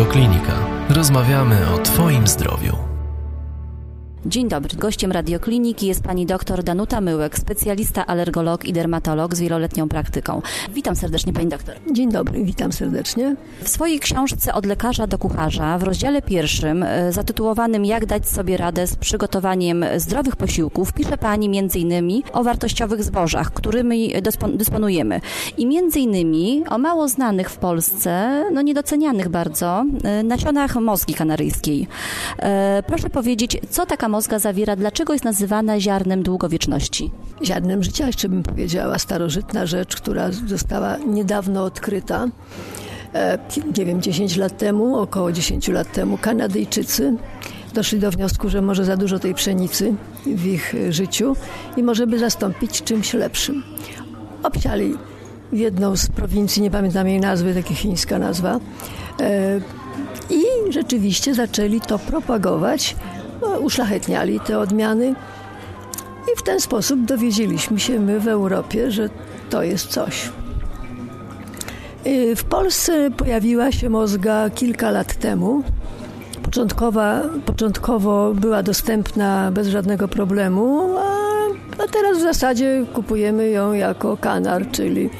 Radioklinika. 0.00 0.52
Rozmawiamy 0.88 1.74
o 1.74 1.78
Twoim 1.78 2.26
zdrowiu. 2.26 2.89
Dzień 4.30 4.48
dobry. 4.48 4.76
Gościem 4.76 5.12
radiokliniki 5.12 5.86
jest 5.86 6.02
pani 6.02 6.26
doktor 6.26 6.62
Danuta 6.62 7.00
Myłek, 7.00 7.38
specjalista 7.38 8.06
alergolog 8.06 8.64
i 8.64 8.72
dermatolog 8.72 9.34
z 9.34 9.40
wieloletnią 9.40 9.88
praktyką. 9.88 10.42
Witam 10.74 10.96
serdecznie 10.96 11.32
pani 11.32 11.48
doktor. 11.48 11.74
Dzień 11.92 12.12
dobry, 12.12 12.44
witam 12.44 12.72
serdecznie. 12.72 13.36
W 13.62 13.68
swojej 13.68 14.00
książce 14.00 14.54
Od 14.54 14.66
lekarza 14.66 15.06
do 15.06 15.18
kucharza 15.18 15.78
w 15.78 15.82
rozdziale 15.82 16.22
pierwszym 16.22 16.82
e, 16.82 17.12
zatytułowanym 17.12 17.84
Jak 17.84 18.06
dać 18.06 18.28
sobie 18.28 18.56
radę 18.56 18.86
z 18.86 18.96
przygotowaniem 18.96 19.84
zdrowych 19.96 20.36
posiłków 20.36 20.92
pisze 20.92 21.18
pani 21.18 21.58
m.in. 21.58 22.22
o 22.32 22.44
wartościowych 22.44 23.04
zbożach, 23.04 23.52
którymi 23.52 24.12
dysponujemy 24.54 25.20
i 25.58 25.78
m.in. 25.78 26.64
o 26.68 26.78
mało 26.78 27.08
znanych 27.08 27.50
w 27.50 27.56
Polsce, 27.56 28.44
no 28.52 28.62
niedocenianych 28.62 29.28
bardzo, 29.28 29.84
e, 30.04 30.22
nasionach 30.22 30.76
mózgi 30.76 31.14
kanaryjskiej. 31.14 31.88
E, 32.38 32.82
proszę 32.86 33.10
powiedzieć, 33.10 33.58
co 33.70 33.86
taka 33.86 34.08
zawiera, 34.20 34.76
dlaczego 34.76 35.12
jest 35.12 35.24
nazywana 35.24 35.80
ziarnem 35.80 36.22
długowieczności? 36.22 37.10
Ziarnem 37.44 37.82
życia, 37.82 38.06
jeszcze 38.06 38.28
bym 38.28 38.42
powiedziała, 38.42 38.98
starożytna 38.98 39.66
rzecz, 39.66 39.96
która 39.96 40.32
została 40.32 40.96
niedawno 40.96 41.64
odkryta. 41.64 42.28
E, 43.14 43.38
nie 43.78 43.84
wiem, 43.84 44.02
10 44.02 44.36
lat 44.36 44.58
temu, 44.58 44.98
około 44.98 45.32
10 45.32 45.68
lat 45.68 45.92
temu, 45.92 46.18
Kanadyjczycy 46.18 47.16
doszli 47.74 47.98
do 47.98 48.10
wniosku, 48.10 48.48
że 48.48 48.62
może 48.62 48.84
za 48.84 48.96
dużo 48.96 49.18
tej 49.18 49.34
pszenicy 49.34 49.94
w 50.26 50.46
ich 50.46 50.74
życiu 50.90 51.36
i 51.76 51.82
może 51.82 52.06
by 52.06 52.18
zastąpić 52.18 52.82
czymś 52.82 53.14
lepszym. 53.14 53.62
Obsiali 54.42 54.94
jedną 55.52 55.96
z 55.96 56.06
prowincji, 56.06 56.62
nie 56.62 56.70
pamiętam 56.70 57.08
jej 57.08 57.20
nazwy, 57.20 57.54
taka 57.54 57.74
chińska 57.74 58.18
nazwa, 58.18 58.60
e, 59.20 59.60
i 60.30 60.72
rzeczywiście 60.72 61.34
zaczęli 61.34 61.80
to 61.80 61.98
propagować 61.98 62.96
uszlachetniali 63.60 64.40
te 64.40 64.58
odmiany 64.58 65.14
i 66.34 66.38
w 66.38 66.42
ten 66.42 66.60
sposób 66.60 67.04
dowiedzieliśmy 67.04 67.80
się 67.80 68.00
my 68.00 68.20
w 68.20 68.28
Europie, 68.28 68.90
że 68.90 69.08
to 69.50 69.62
jest 69.62 69.86
coś. 69.86 70.30
Y, 72.06 72.36
w 72.36 72.44
Polsce 72.44 73.10
pojawiła 73.10 73.72
się 73.72 73.90
mozga 73.90 74.50
kilka 74.50 74.90
lat 74.90 75.14
temu. 75.14 75.62
Początkowa, 76.42 77.22
początkowo 77.46 78.34
była 78.34 78.62
dostępna 78.62 79.50
bez 79.52 79.68
żadnego 79.68 80.08
problemu, 80.08 80.96
a, 80.98 81.02
a 81.84 81.88
teraz 81.92 82.18
w 82.18 82.22
zasadzie 82.22 82.86
kupujemy 82.94 83.48
ją 83.48 83.72
jako 83.72 84.16
kanar, 84.16 84.70
czyli 84.70 85.10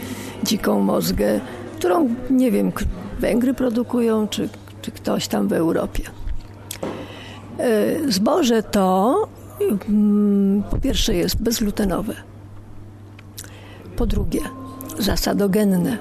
dziką 0.42 0.80
mozgę, 0.80 1.40
którą 1.78 2.08
nie 2.30 2.50
wiem, 2.50 2.72
Węgry 3.20 3.54
produkują, 3.54 4.28
czy, 4.28 4.48
czy 4.82 4.90
ktoś 4.90 5.28
tam 5.28 5.48
w 5.48 5.52
Europie. 5.52 6.19
E, 7.60 8.12
zboże 8.12 8.62
to 8.62 9.16
mm, 9.88 10.62
po 10.70 10.78
pierwsze 10.78 11.14
jest 11.14 11.42
bezglutenowe. 11.42 12.14
Po 13.96 14.06
drugie, 14.06 14.40
zasadogenne. 14.98 15.98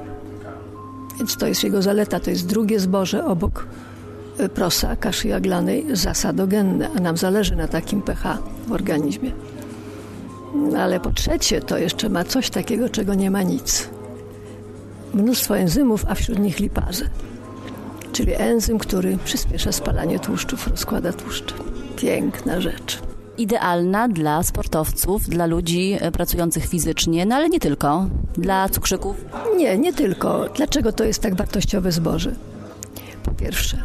Więc 1.17 1.37
to 1.37 1.47
jest 1.47 1.63
jego 1.63 1.81
zaleta. 1.81 2.19
To 2.19 2.29
jest 2.29 2.47
drugie 2.47 2.79
zboże 2.79 3.25
obok 3.25 3.67
e, 4.37 4.49
prosa, 4.49 4.95
kaszy 4.95 5.27
jaglanej, 5.27 5.85
zasadogenne, 5.93 6.89
a 6.97 6.99
nam 6.99 7.17
zależy 7.17 7.55
na 7.55 7.67
takim 7.67 8.01
pH 8.01 8.37
w 8.67 8.71
organizmie. 8.71 9.31
Ale 10.77 10.99
po 10.99 11.11
trzecie, 11.11 11.61
to 11.61 11.77
jeszcze 11.77 12.09
ma 12.09 12.23
coś 12.23 12.49
takiego, 12.49 12.89
czego 12.89 13.13
nie 13.13 13.31
ma 13.31 13.43
nic. 13.43 13.89
Mnóstwo 15.13 15.57
enzymów, 15.57 16.05
a 16.07 16.15
wśród 16.15 16.39
nich 16.39 16.59
lipazę 16.59 17.05
czyli 18.19 18.33
enzym, 18.37 18.79
który 18.79 19.17
przyspiesza 19.25 19.71
spalanie 19.71 20.19
tłuszczów, 20.19 20.67
rozkłada 20.67 21.13
tłuszcze. 21.13 21.55
Piękna 21.95 22.61
rzecz. 22.61 22.99
Idealna 23.37 24.07
dla 24.07 24.43
sportowców, 24.43 25.29
dla 25.29 25.45
ludzi 25.45 25.97
e, 25.99 26.11
pracujących 26.11 26.65
fizycznie, 26.65 27.25
no 27.25 27.35
ale 27.35 27.49
nie 27.49 27.59
tylko. 27.59 28.07
Dla 28.37 28.69
cukrzyków? 28.69 29.25
Nie, 29.57 29.77
nie 29.77 29.93
tylko. 29.93 30.49
Dlaczego 30.55 30.91
to 30.91 31.03
jest 31.03 31.21
tak 31.21 31.35
wartościowe 31.35 31.91
zboże? 31.91 32.35
Po 33.23 33.31
pierwsze, 33.31 33.83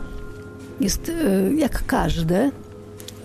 jest 0.81 1.09
e, 1.09 1.55
jak 1.55 1.87
każde 1.87 2.51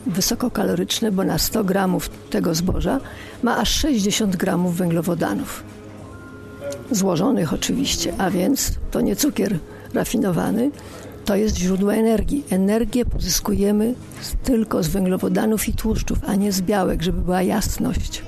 wysokokaloryczne, 0.05 1.11
bo 1.11 1.23
na 1.23 1.37
100 1.37 1.63
gramów 1.63 2.09
tego 2.09 2.55
zboża 2.55 2.99
ma 3.43 3.57
aż 3.57 3.71
60 3.71 4.35
gramów 4.35 4.75
węglowodanów. 4.75 5.63
Złożonych 6.91 7.53
oczywiście, 7.53 8.13
a 8.17 8.31
więc 8.31 8.71
to 8.91 9.01
nie 9.01 9.15
cukier 9.15 9.59
rafinowany, 9.93 10.71
to 11.25 11.35
jest 11.35 11.57
źródło 11.57 11.93
energii. 11.93 12.43
Energię 12.49 13.05
pozyskujemy 13.05 13.93
tylko 14.43 14.83
z 14.83 14.87
węglowodanów 14.87 15.69
i 15.69 15.73
tłuszczów, 15.73 16.17
a 16.27 16.35
nie 16.35 16.51
z 16.51 16.61
białek, 16.61 17.01
żeby 17.01 17.21
była 17.21 17.41
jasność. 17.41 18.23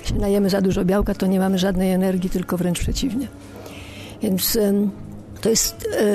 Jeśli 0.00 0.18
najemy 0.18 0.50
za 0.50 0.60
dużo 0.60 0.84
białka, 0.84 1.14
to 1.14 1.26
nie 1.26 1.38
mamy 1.38 1.58
żadnej 1.58 1.92
energii, 1.92 2.30
tylko 2.30 2.56
wręcz 2.56 2.78
przeciwnie. 2.78 3.28
Więc 4.22 4.58
to 5.40 5.50
jest 5.50 5.88
e, 5.92 6.06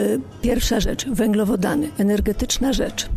pierwsza 0.42 0.80
rzecz, 0.80 1.10
węglowodany, 1.10 1.90
energetyczna 1.98 2.74
rzecz. 2.74 3.10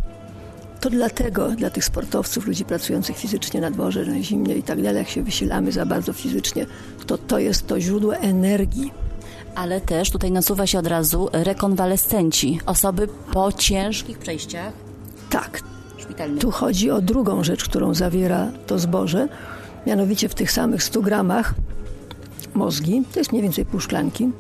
To 0.81 0.91
dlatego 0.91 1.49
dla 1.49 1.71
tych 1.71 1.84
sportowców, 1.84 2.47
ludzi 2.47 2.65
pracujących 2.65 3.17
fizycznie 3.17 3.61
na 3.61 3.71
dworze, 3.71 4.05
na 4.05 4.22
zimnie 4.22 4.55
i 4.55 4.62
tak 4.62 4.83
dalej, 4.83 4.99
jak 4.99 5.09
się 5.09 5.22
wysilamy 5.22 5.72
za 5.72 5.87
bardzo 5.87 6.12
fizycznie, 6.12 6.67
to 7.06 7.19
to 7.19 7.39
jest 7.39 7.67
to 7.67 7.81
źródło 7.81 8.17
energii. 8.17 8.93
Ale 9.55 9.81
też 9.81 10.11
tutaj 10.11 10.31
nasuwa 10.31 10.67
się 10.67 10.79
od 10.79 10.87
razu 10.87 11.29
rekonwalescenci, 11.33 12.61
osoby 12.67 13.09
po 13.33 13.53
ciężkich 13.53 14.19
przejściach. 14.19 14.73
Tak. 15.31 15.61
Szpitalnych. 15.97 16.41
Tu 16.41 16.51
chodzi 16.51 16.91
o 16.91 17.01
drugą 17.01 17.45
rzecz, 17.45 17.65
którą 17.65 17.95
zawiera 17.95 18.51
to 18.67 18.79
zboże. 18.79 19.29
Mianowicie 19.87 20.29
w 20.29 20.35
tych 20.35 20.53
samych 20.53 20.83
100 20.83 21.03
gramach 21.03 21.55
mózgi, 22.55 23.03
to 23.13 23.21
jest 23.21 23.33
mniej 23.33 23.43
więcej 23.43 23.65
pół 23.65 23.81
szklanki, 23.81 24.31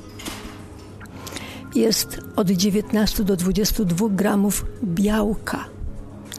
jest 1.74 2.20
od 2.36 2.50
19 2.50 3.24
do 3.24 3.36
22 3.36 4.08
gramów 4.10 4.66
białka. 4.84 5.64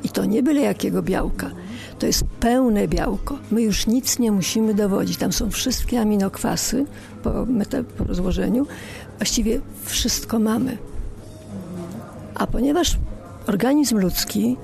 I 0.03 0.09
to 0.09 0.25
nie 0.25 0.43
byle 0.43 0.61
jakiego 0.61 1.01
białka. 1.01 1.51
To 1.99 2.05
jest 2.05 2.23
pełne 2.39 2.87
białko. 2.87 3.37
My 3.51 3.61
już 3.61 3.87
nic 3.87 4.19
nie 4.19 4.31
musimy 4.31 4.73
dowodzić. 4.73 5.17
Tam 5.17 5.33
są 5.33 5.51
wszystkie 5.51 6.01
aminokwasy 6.01 6.85
po, 7.23 7.29
po 7.97 8.03
rozłożeniu. 8.03 8.67
Właściwie 9.17 9.61
wszystko 9.85 10.39
mamy. 10.39 10.77
A 12.35 12.47
ponieważ 12.47 12.97
organizm 13.47 13.97
ludzki 13.97 14.57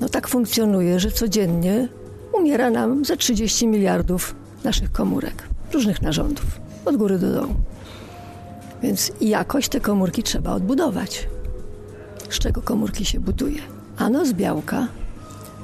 no 0.00 0.08
tak 0.08 0.28
funkcjonuje, 0.28 1.00
że 1.00 1.10
codziennie 1.10 1.88
umiera 2.32 2.70
nam 2.70 3.04
ze 3.04 3.16
30 3.16 3.66
miliardów 3.66 4.34
naszych 4.64 4.92
komórek, 4.92 5.48
różnych 5.72 6.02
narządów, 6.02 6.60
od 6.84 6.96
góry 6.96 7.18
do 7.18 7.32
dołu. 7.32 7.54
Więc 8.82 9.12
jakoś 9.20 9.68
te 9.68 9.80
komórki 9.80 10.22
trzeba 10.22 10.52
odbudować. 10.52 11.28
Z 12.30 12.38
czego 12.38 12.62
komórki 12.62 13.04
się 13.04 13.20
buduje? 13.20 13.60
Ano 13.96 14.26
z 14.26 14.32
białka, 14.32 14.88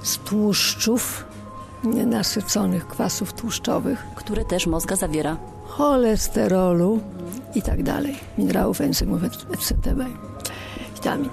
z 0.03 0.19
tłuszczów 0.19 1.25
nienasyconych, 1.85 2.87
kwasów 2.87 3.33
tłuszczowych. 3.33 4.07
Które 4.15 4.45
też 4.45 4.67
mózga 4.67 4.97
zawiera. 4.97 5.37
Cholesterolu 5.65 7.01
i 7.55 7.63
tak 7.63 7.83
dalej. 7.83 8.17
Minerałów, 8.39 8.81
enzymów, 8.81 9.25
etc. 9.25 9.75
Witamin. 10.95 11.31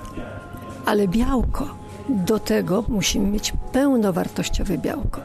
Ale 0.85 1.07
białko, 1.07 1.75
do 2.09 2.39
tego 2.39 2.83
musimy 2.87 3.27
mieć 3.27 3.53
pełnowartościowe 3.71 4.77
białko. 4.77 5.21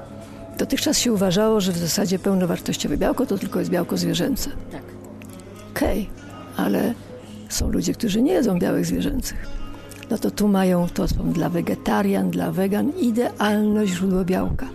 Dotychczas 0.58 0.98
się 0.98 1.12
uważało, 1.12 1.60
że 1.60 1.72
w 1.72 1.78
zasadzie 1.78 2.18
pełnowartościowe 2.18 2.96
białko 2.96 3.26
to 3.26 3.38
tylko 3.38 3.58
jest 3.58 3.70
białko 3.70 3.96
zwierzęce. 3.96 4.50
Tak. 4.72 4.82
Okej, 5.74 6.10
okay, 6.54 6.66
ale 6.66 6.94
są 7.48 7.68
ludzie, 7.68 7.92
którzy 7.92 8.22
nie 8.22 8.32
jedzą 8.32 8.58
białek 8.58 8.84
zwierzęcych 8.84 9.63
no 10.10 10.18
to 10.18 10.30
tu 10.30 10.48
mają, 10.48 10.88
to 10.88 11.08
są 11.08 11.32
dla 11.32 11.48
wegetarian, 11.48 12.30
dla 12.30 12.50
wegan, 12.50 12.92
idealne 13.00 13.86
źródło 13.86 14.24
białka. 14.24 14.68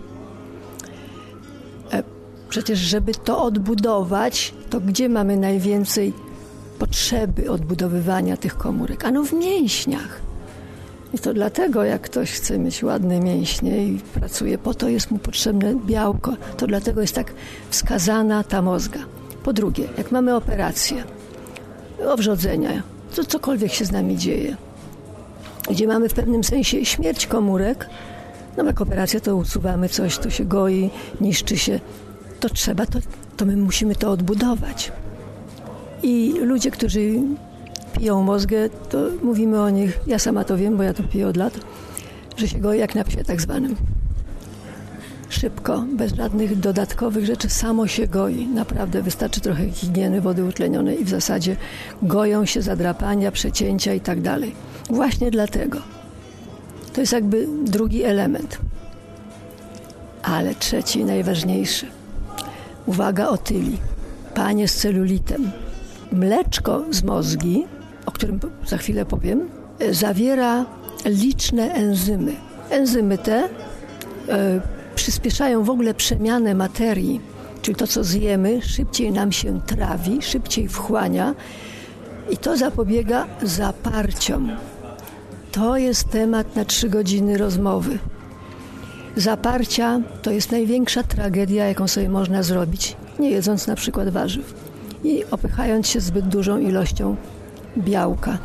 E, 1.92 2.04
przecież, 2.50 2.80
żeby 2.80 3.12
to 3.16 3.44
odbudować, 3.44 4.54
to 4.70 4.80
gdzie 4.82 5.10
mamy 5.10 5.38
najwięcej 5.38 6.14
potrzeby 6.80 7.52
odbudowywania 7.52 8.38
tych 8.38 8.58
komórek? 8.58 9.06
Ano 9.06 9.24
w 9.24 9.34
mięśniach. 9.34 10.22
I 11.14 11.20
to 11.20 11.34
dlatego, 11.34 11.84
jak 11.84 12.02
ktoś 12.02 12.32
chce 12.32 12.60
mieć 12.60 12.84
ładne 12.84 13.20
mięśnie 13.20 13.86
i 13.86 14.00
pracuje, 14.14 14.58
po 14.58 14.74
to 14.74 14.90
jest 14.90 15.12
mu 15.12 15.18
potrzebne 15.18 15.76
białko. 15.76 16.36
To 16.58 16.68
dlatego 16.68 17.02
jest 17.02 17.16
tak 17.16 17.34
wskazana 17.70 18.44
ta 18.44 18.62
mózga. 18.62 19.00
Po 19.44 19.54
drugie, 19.54 19.88
jak 19.98 20.12
mamy 20.12 20.36
operację, 20.36 21.04
owrzodzenia, 22.08 22.84
to 23.16 23.24
cokolwiek 23.24 23.74
się 23.74 23.86
z 23.86 23.92
nami 23.92 24.18
dzieje, 24.18 24.58
gdzie 25.70 25.88
mamy 25.88 26.10
w 26.10 26.14
pewnym 26.14 26.44
sensie 26.44 26.86
śmierć 26.86 27.28
komórek. 27.28 27.90
No 28.58 28.64
jak 28.64 28.82
operacja 28.82 29.20
to 29.20 29.36
usuwamy 29.36 29.90
coś, 29.90 30.18
to 30.18 30.30
się 30.30 30.46
goi, 30.46 30.90
niszczy 31.22 31.58
się. 31.58 31.80
To 32.40 32.50
trzeba, 32.50 32.86
to, 32.86 33.00
to 33.38 33.46
my 33.46 33.58
musimy 33.58 33.96
to 33.96 34.12
odbudować. 34.12 34.92
I 36.04 36.34
ludzie, 36.42 36.72
którzy 36.72 37.14
piją 38.00 38.24
mózgę, 38.24 38.70
to 38.90 38.98
mówimy 39.24 39.62
o 39.62 39.70
nich, 39.70 40.00
ja 40.08 40.20
sama 40.20 40.44
to 40.44 40.58
wiem, 40.58 40.78
bo 40.78 40.84
ja 40.84 40.94
to 40.94 41.04
piję 41.04 41.28
od 41.28 41.38
lat, 41.38 41.54
że 42.38 42.48
się 42.48 42.60
go 42.60 42.74
jak 42.74 42.96
na 42.96 43.04
psie 43.04 43.24
tak 43.24 43.42
zwanym. 43.42 43.76
Szybko, 45.30 45.86
bez 45.94 46.14
żadnych 46.14 46.60
dodatkowych 46.60 47.26
rzeczy, 47.26 47.50
samo 47.50 47.88
się 47.88 48.08
goi. 48.08 48.48
Naprawdę 48.48 49.02
wystarczy 49.02 49.42
trochę 49.42 49.70
higieny 49.70 50.22
wody 50.22 50.46
utlenionej 50.46 51.02
i 51.02 51.06
w 51.06 51.10
zasadzie 51.10 51.56
goją 52.02 52.46
się 52.46 52.62
zadrapania, 52.62 53.32
przecięcia 53.32 53.94
i 53.94 54.00
tak 54.00 54.22
dalej. 54.22 54.56
Właśnie 54.90 55.32
dlatego. 55.32 55.80
To 56.94 57.02
jest 57.02 57.14
jakby 57.14 57.48
drugi 57.64 58.04
element. 58.04 58.58
Ale 60.24 60.56
trzeci, 60.56 61.06
najważniejszy. 61.06 61.86
Uwaga 62.86 63.28
otyli. 63.28 63.78
Panie 64.36 64.68
z 64.68 64.76
celulitem. 64.76 65.52
Mleczko 66.12 66.84
z 66.92 67.04
mózgi, 67.04 67.66
o 68.06 68.12
którym 68.12 68.40
za 68.68 68.78
chwilę 68.78 69.06
powiem, 69.06 69.50
zawiera 69.92 70.66
liczne 71.06 71.74
enzymy. 71.74 72.34
Enzymy 72.70 73.18
te 73.18 73.50
e, 74.30 74.62
przyspieszają 75.00 75.64
w 75.64 75.70
ogóle 75.70 75.94
przemianę 75.94 76.56
materii, 76.56 77.22
czyli 77.62 77.76
to, 77.76 77.88
co 77.88 78.04
zjemy, 78.04 78.62
szybciej 78.62 79.12
nam 79.12 79.32
się 79.32 79.62
trawi, 79.62 80.22
szybciej 80.22 80.68
wchłania 80.68 81.36
i 82.30 82.38
to 82.38 82.58
zapobiega 82.58 83.28
zaparciom. 83.42 84.52
To 85.52 85.78
jest 85.78 86.10
temat 86.10 86.56
na 86.56 86.66
trzy 86.66 86.90
godziny 86.90 87.38
rozmowy. 87.38 88.00
Zaparcia 89.16 90.02
to 90.22 90.32
jest 90.32 90.52
największa 90.52 91.04
tragedia, 91.04 91.68
jaką 91.68 91.88
sobie 91.88 92.10
można 92.10 92.44
zrobić, 92.44 92.98
nie 93.20 93.30
jedząc 93.30 93.68
na 93.68 93.76
przykład 93.76 94.10
warzyw 94.10 94.54
i 95.04 95.24
opychając 95.32 95.88
się 95.88 96.00
zbyt 96.00 96.28
dużą 96.28 96.58
ilością 96.58 97.16
białka. 97.78 98.38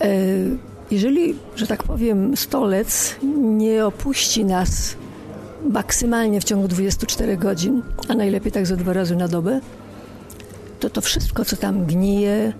E, 0.00 0.08
jeżeli, 0.90 1.34
że 1.56 1.66
tak 1.66 1.82
powiem, 1.82 2.36
stolec 2.36 3.16
nie 3.36 3.86
opuści 3.86 4.44
nas 4.44 4.96
maksymalnie 5.70 6.40
w 6.40 6.44
ciągu 6.44 6.68
24 6.68 7.36
godzin, 7.36 7.82
a 8.08 8.14
najlepiej 8.14 8.52
tak 8.52 8.66
ze 8.66 8.76
dwa 8.76 8.92
razy 8.92 9.16
na 9.16 9.28
dobę, 9.28 9.60
to 10.80 10.90
to 10.90 11.00
wszystko, 11.00 11.44
co 11.44 11.56
tam 11.56 11.86
gnije, 11.86 12.52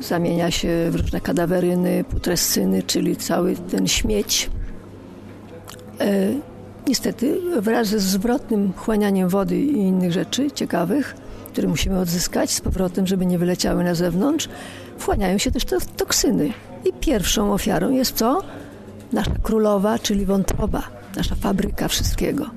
zamienia 0.00 0.50
się 0.50 0.68
w 0.90 0.94
różne 0.94 1.20
kadaweryny, 1.20 2.04
putrescyny, 2.04 2.82
czyli 2.82 3.16
cały 3.16 3.56
ten 3.56 3.88
śmieć. 3.88 4.50
E, 6.00 6.34
niestety 6.88 7.40
wraz 7.60 7.88
ze 7.88 8.00
zwrotnym 8.00 8.72
chłanianiem 8.76 9.28
wody 9.28 9.60
i 9.60 9.76
innych 9.76 10.12
rzeczy 10.12 10.50
ciekawych, 10.50 11.16
które 11.52 11.68
musimy 11.68 11.98
odzyskać 11.98 12.50
z 12.50 12.60
powrotem, 12.60 13.06
żeby 13.06 13.26
nie 13.26 13.38
wyleciały 13.38 13.84
na 13.84 13.94
zewnątrz, 13.94 14.48
wchłaniają 14.98 15.38
się 15.38 15.50
też 15.50 15.64
te 15.64 15.76
toksyny. 15.96 16.52
I 16.84 16.92
pierwszą 16.92 17.52
ofiarą 17.52 17.90
jest 17.90 18.16
co? 18.16 18.42
Nasza 19.12 19.34
królowa, 19.42 19.98
czyli 19.98 20.26
wątroba, 20.26 20.82
nasza 21.16 21.34
fabryka 21.34 21.88
wszystkiego. 21.88 22.50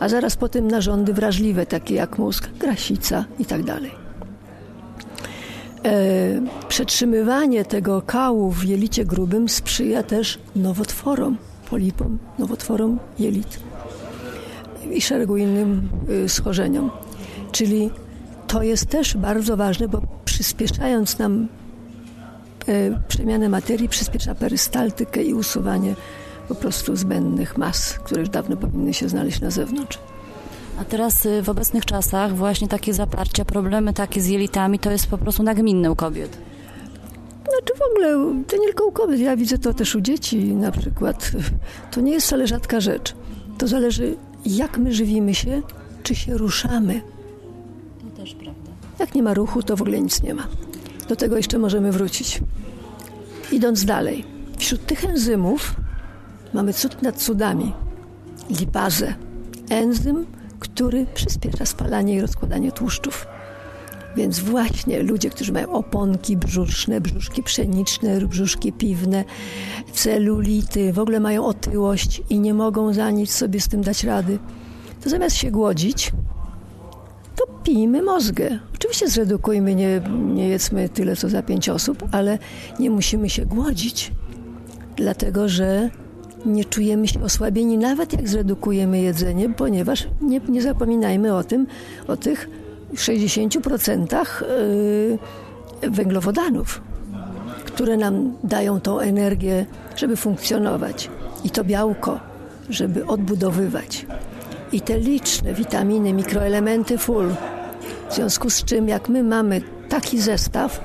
A 0.00 0.08
zaraz 0.08 0.36
potem 0.36 0.70
narządy 0.70 1.14
wrażliwe, 1.14 1.66
takie 1.66 1.94
jak 1.94 2.18
mózg, 2.18 2.48
grasica 2.58 3.24
i 3.38 3.44
tak 3.44 3.62
dalej. 3.62 3.90
E, 5.84 5.92
przetrzymywanie 6.68 7.64
tego 7.64 8.02
kału 8.02 8.50
w 8.50 8.64
jelicie 8.64 9.04
grubym 9.04 9.48
sprzyja 9.48 10.02
też 10.02 10.38
nowotworom, 10.56 11.36
polipom, 11.70 12.18
nowotworom 12.38 12.98
jelit 13.18 13.60
i 14.92 15.00
szeregu 15.00 15.36
innym 15.36 15.88
y, 16.10 16.28
schorzeniom. 16.28 16.90
Czyli 17.52 17.90
to 18.46 18.62
jest 18.62 18.86
też 18.86 19.16
bardzo 19.16 19.56
ważne, 19.56 19.88
bo 19.88 20.02
przyspieszając 20.24 21.18
nam 21.18 21.48
przemianę 23.08 23.48
materii, 23.48 23.88
przyspiesza 23.88 24.34
perystaltykę 24.34 25.22
i 25.22 25.34
usuwanie 25.34 25.94
po 26.48 26.54
prostu 26.54 26.96
zbędnych 26.96 27.58
mas, 27.58 27.92
które 27.92 28.20
już 28.20 28.28
dawno 28.28 28.56
powinny 28.56 28.94
się 28.94 29.08
znaleźć 29.08 29.40
na 29.40 29.50
zewnątrz. 29.50 29.98
A 30.80 30.84
teraz 30.84 31.26
y, 31.26 31.42
w 31.42 31.48
obecnych 31.48 31.84
czasach 31.84 32.36
właśnie 32.36 32.68
takie 32.68 32.94
zaparcia, 32.94 33.44
problemy 33.44 33.92
takie 33.92 34.20
z 34.20 34.26
jelitami 34.26 34.78
to 34.78 34.90
jest 34.90 35.06
po 35.06 35.18
prostu 35.18 35.42
nagminne 35.42 35.90
u 35.90 35.96
kobiet. 35.96 36.38
Znaczy 37.42 37.78
w 37.78 37.90
ogóle 37.90 38.42
to 38.48 38.56
nie 38.56 38.66
tylko 38.66 38.84
u 38.84 38.92
kobiet, 38.92 39.20
ja 39.20 39.36
widzę 39.36 39.58
to 39.58 39.74
też 39.74 39.94
u 39.94 40.00
dzieci 40.00 40.54
na 40.54 40.72
przykład. 40.72 41.32
To 41.90 42.00
nie 42.00 42.12
jest 42.12 42.26
wcale 42.26 42.46
rzadka 42.46 42.80
rzecz. 42.80 43.14
To 43.58 43.68
zależy 43.68 44.16
jak 44.46 44.78
my 44.78 44.92
żywimy 44.92 45.34
się, 45.34 45.62
czy 46.02 46.14
się 46.14 46.38
ruszamy. 46.38 47.00
To 48.00 48.22
też 48.22 48.34
prawda. 48.34 48.70
Jak 48.98 49.14
nie 49.14 49.22
ma 49.22 49.34
ruchu, 49.34 49.62
to 49.62 49.76
w 49.76 49.82
ogóle 49.82 50.00
nic 50.00 50.22
nie 50.22 50.34
ma. 50.34 50.46
Do 51.08 51.16
tego 51.16 51.36
jeszcze 51.36 51.58
możemy 51.58 51.92
wrócić. 51.92 52.40
Idąc 53.52 53.84
dalej, 53.84 54.24
wśród 54.58 54.86
tych 54.86 55.04
enzymów 55.04 55.74
mamy 56.54 56.72
cud 56.72 57.02
nad 57.02 57.16
cudami. 57.16 57.72
Lipazę. 58.60 59.14
Enzym, 59.70 60.26
który 60.58 61.06
przyspiesza 61.14 61.66
spalanie 61.66 62.14
i 62.14 62.20
rozkładanie 62.20 62.72
tłuszczów. 62.72 63.26
Więc 64.16 64.40
właśnie 64.40 65.02
ludzie, 65.02 65.30
którzy 65.30 65.52
mają 65.52 65.72
oponki 65.72 66.36
brzuszne, 66.36 67.00
brzuszki 67.00 67.42
pszeniczne, 67.42 68.20
brzuszki 68.20 68.72
piwne, 68.72 69.24
celulity, 69.92 70.92
w 70.92 70.98
ogóle 70.98 71.20
mają 71.20 71.44
otyłość 71.46 72.22
i 72.30 72.40
nie 72.40 72.54
mogą 72.54 72.92
za 72.92 73.10
nic 73.10 73.32
sobie 73.32 73.60
z 73.60 73.68
tym 73.68 73.82
dać 73.82 74.04
rady, 74.04 74.38
to 75.04 75.10
zamiast 75.10 75.36
się 75.36 75.50
głodzić, 75.50 76.12
to 77.40 77.52
pijmy 77.64 78.02
mózgę. 78.02 78.58
Oczywiście 78.74 79.08
zredukujmy, 79.08 79.74
nie, 79.74 80.00
nie 80.34 80.48
jedzmy 80.48 80.88
tyle 80.88 81.16
co 81.16 81.28
za 81.28 81.42
pięć 81.42 81.68
osób, 81.68 82.04
ale 82.12 82.38
nie 82.78 82.90
musimy 82.90 83.30
się 83.30 83.46
głodzić, 83.46 84.12
dlatego 84.96 85.48
że 85.48 85.90
nie 86.46 86.64
czujemy 86.64 87.08
się 87.08 87.22
osłabieni, 87.22 87.78
nawet 87.78 88.12
jak 88.12 88.28
zredukujemy 88.28 89.00
jedzenie, 89.00 89.48
ponieważ 89.48 90.08
nie, 90.20 90.40
nie 90.48 90.62
zapominajmy 90.62 91.34
o 91.34 91.44
tym, 91.44 91.66
o 92.08 92.16
tych 92.16 92.48
60% 92.94 94.42
y, 94.42 95.90
węglowodanów, 95.90 96.82
które 97.64 97.96
nam 97.96 98.32
dają 98.44 98.80
tą 98.80 98.98
energię, 98.98 99.66
żeby 99.96 100.16
funkcjonować. 100.16 101.10
I 101.44 101.50
to 101.50 101.64
białko, 101.64 102.20
żeby 102.70 103.06
odbudowywać. 103.06 104.06
I 104.72 104.80
te 104.80 104.98
liczne 104.98 105.54
witaminy, 105.54 106.12
mikroelementy 106.12 106.98
full. 106.98 107.34
W 108.10 108.14
związku 108.14 108.50
z 108.50 108.64
czym, 108.64 108.88
jak 108.88 109.08
my 109.08 109.22
mamy 109.22 109.62
taki 109.88 110.20
zestaw, 110.20 110.80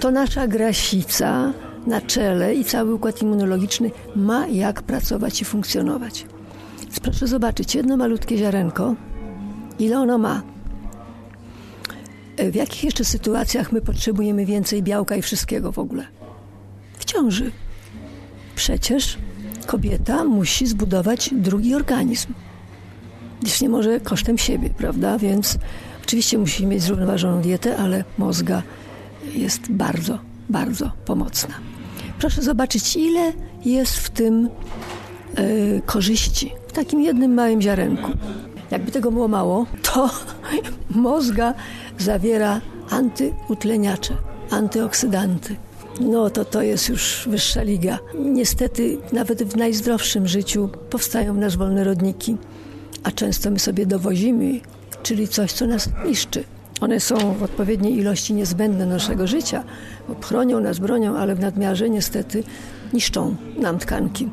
to 0.00 0.10
nasza 0.10 0.46
grasica 0.46 1.52
na 1.86 2.00
czele 2.00 2.54
i 2.54 2.64
cały 2.64 2.94
układ 2.94 3.22
immunologiczny 3.22 3.90
ma 4.16 4.46
jak 4.46 4.82
pracować 4.82 5.42
i 5.42 5.44
funkcjonować. 5.44 6.26
Więc 6.82 7.00
proszę 7.00 7.26
zobaczyć, 7.26 7.74
jedno 7.74 7.96
malutkie 7.96 8.38
ziarenko, 8.38 8.94
ile 9.78 10.00
ono 10.00 10.18
ma. 10.18 10.42
W 12.52 12.54
jakich 12.54 12.84
jeszcze 12.84 13.04
sytuacjach 13.04 13.72
my 13.72 13.80
potrzebujemy 13.80 14.46
więcej 14.46 14.82
białka 14.82 15.16
i 15.16 15.22
wszystkiego 15.22 15.72
w 15.72 15.78
ogóle? 15.78 16.06
W 16.98 17.04
ciąży. 17.04 17.52
Przecież 18.54 19.18
kobieta 19.66 20.24
musi 20.24 20.66
zbudować 20.66 21.30
drugi 21.32 21.74
organizm. 21.74 22.32
Nie 23.62 23.68
może 23.68 24.00
kosztem 24.00 24.38
siebie, 24.38 24.70
prawda? 24.70 25.18
Więc 25.18 25.58
oczywiście 26.04 26.38
musi 26.38 26.66
mieć 26.66 26.82
zrównoważoną 26.82 27.40
dietę, 27.40 27.76
ale 27.76 28.04
mózga 28.18 28.62
jest 29.34 29.72
bardzo, 29.72 30.18
bardzo 30.48 30.92
pomocna. 31.04 31.54
Proszę 32.18 32.42
zobaczyć, 32.42 32.96
ile 32.96 33.32
jest 33.64 33.96
w 33.96 34.10
tym 34.10 34.48
y, 35.38 35.82
korzyści 35.86 36.52
w 36.68 36.72
takim 36.72 37.00
jednym 37.00 37.34
małym 37.34 37.62
ziarenku. 37.62 38.10
Jakby 38.70 38.92
tego 38.92 39.10
było 39.12 39.28
mało, 39.28 39.66
to 39.82 40.10
mózga 40.90 41.54
zawiera 41.98 42.60
antyutleniacze, 42.90 44.16
antyoksydanty. 44.50 45.56
No 46.00 46.30
to 46.30 46.44
to 46.44 46.62
jest 46.62 46.88
już 46.88 47.28
wyższa 47.30 47.62
liga. 47.62 47.98
Niestety 48.18 48.98
nawet 49.12 49.42
w 49.42 49.56
najzdrowszym 49.56 50.28
życiu 50.28 50.68
powstają 50.90 51.34
w 51.34 51.38
nas 51.38 51.56
wolne 51.56 51.84
rodniki, 51.84 52.36
a 53.04 53.10
często 53.10 53.50
my 53.50 53.58
sobie 53.58 53.86
dowozimy, 53.86 54.60
czyli 55.02 55.28
coś, 55.28 55.52
co 55.52 55.66
nas 55.66 55.88
niszczy. 56.06 56.44
One 56.80 57.00
są 57.00 57.34
w 57.34 57.42
odpowiedniej 57.42 57.98
ilości 57.98 58.34
niezbędne 58.34 58.86
naszego 58.86 59.26
życia, 59.26 59.64
chronią 60.20 60.60
nas, 60.60 60.78
bronią, 60.78 61.16
ale 61.16 61.34
w 61.34 61.40
nadmiarze 61.40 61.90
niestety 61.90 62.42
niszczą 62.92 63.36
nam 63.58 63.78
tkanki. 63.78 64.28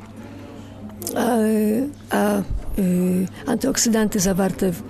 A, 1.15 1.27
a 2.15 2.39
y, 2.79 3.27
antyoksydanty 3.47 4.19
zawarte 4.19 4.71
w, 4.71 4.83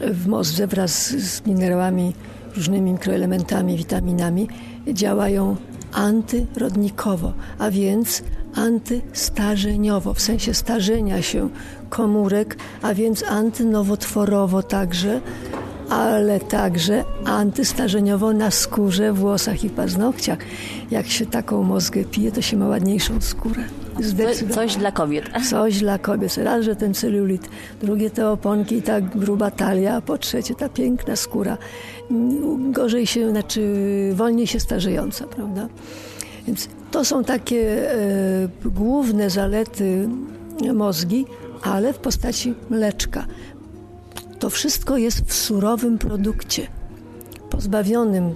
w 0.00 0.66
wraz 0.66 1.10
z 1.10 1.46
minerałami, 1.46 2.14
różnymi 2.56 2.92
mikroelementami, 2.92 3.76
witaminami 3.76 4.48
działają 4.92 5.56
antyrodnikowo, 5.92 7.32
a 7.58 7.70
więc 7.70 8.22
antystarzeniowo, 8.54 10.14
w 10.14 10.20
sensie 10.20 10.54
starzenia 10.54 11.22
się 11.22 11.48
komórek, 11.90 12.56
a 12.82 12.94
więc 12.94 13.22
antynowotworowo 13.22 14.62
także, 14.62 15.20
ale 15.90 16.40
także 16.40 17.04
antystarzeniowo 17.24 18.32
na 18.32 18.50
skórze, 18.50 19.12
włosach 19.12 19.64
i 19.64 19.70
paznokciach. 19.70 20.38
Jak 20.90 21.06
się 21.06 21.26
taką 21.26 21.62
mozgę 21.62 22.04
pije, 22.04 22.32
to 22.32 22.42
się 22.42 22.56
ma 22.56 22.68
ładniejszą 22.68 23.20
skórę. 23.20 23.62
Coś 24.50 24.76
dla 24.76 24.92
kobiet. 24.92 25.24
Coś 25.50 25.78
dla 25.78 25.98
kobiet. 25.98 26.36
Raz, 26.36 26.64
że 26.64 26.76
ten 26.76 26.94
celulit, 26.94 27.48
drugie 27.82 28.10
te 28.10 28.28
oponki 28.28 28.76
i 28.76 28.82
ta 28.82 29.00
gruba 29.00 29.50
talia, 29.50 29.96
a 29.96 30.00
po 30.00 30.18
trzecie 30.18 30.54
ta 30.54 30.68
piękna 30.68 31.16
skóra. 31.16 31.58
Gorzej 32.70 33.06
się, 33.06 33.30
znaczy 33.30 33.62
wolniej 34.14 34.46
się 34.46 34.60
starzejąca, 34.60 35.26
prawda? 35.26 35.68
Więc 36.46 36.68
to 36.90 37.04
są 37.04 37.24
takie 37.24 37.92
e, 37.92 38.48
główne 38.64 39.30
zalety 39.30 40.08
mózgi, 40.74 41.26
ale 41.62 41.92
w 41.92 41.98
postaci 41.98 42.54
mleczka. 42.70 43.26
To 44.38 44.50
wszystko 44.50 44.96
jest 44.96 45.20
w 45.20 45.34
surowym 45.34 45.98
produkcie, 45.98 46.66
pozbawionym 47.50 48.34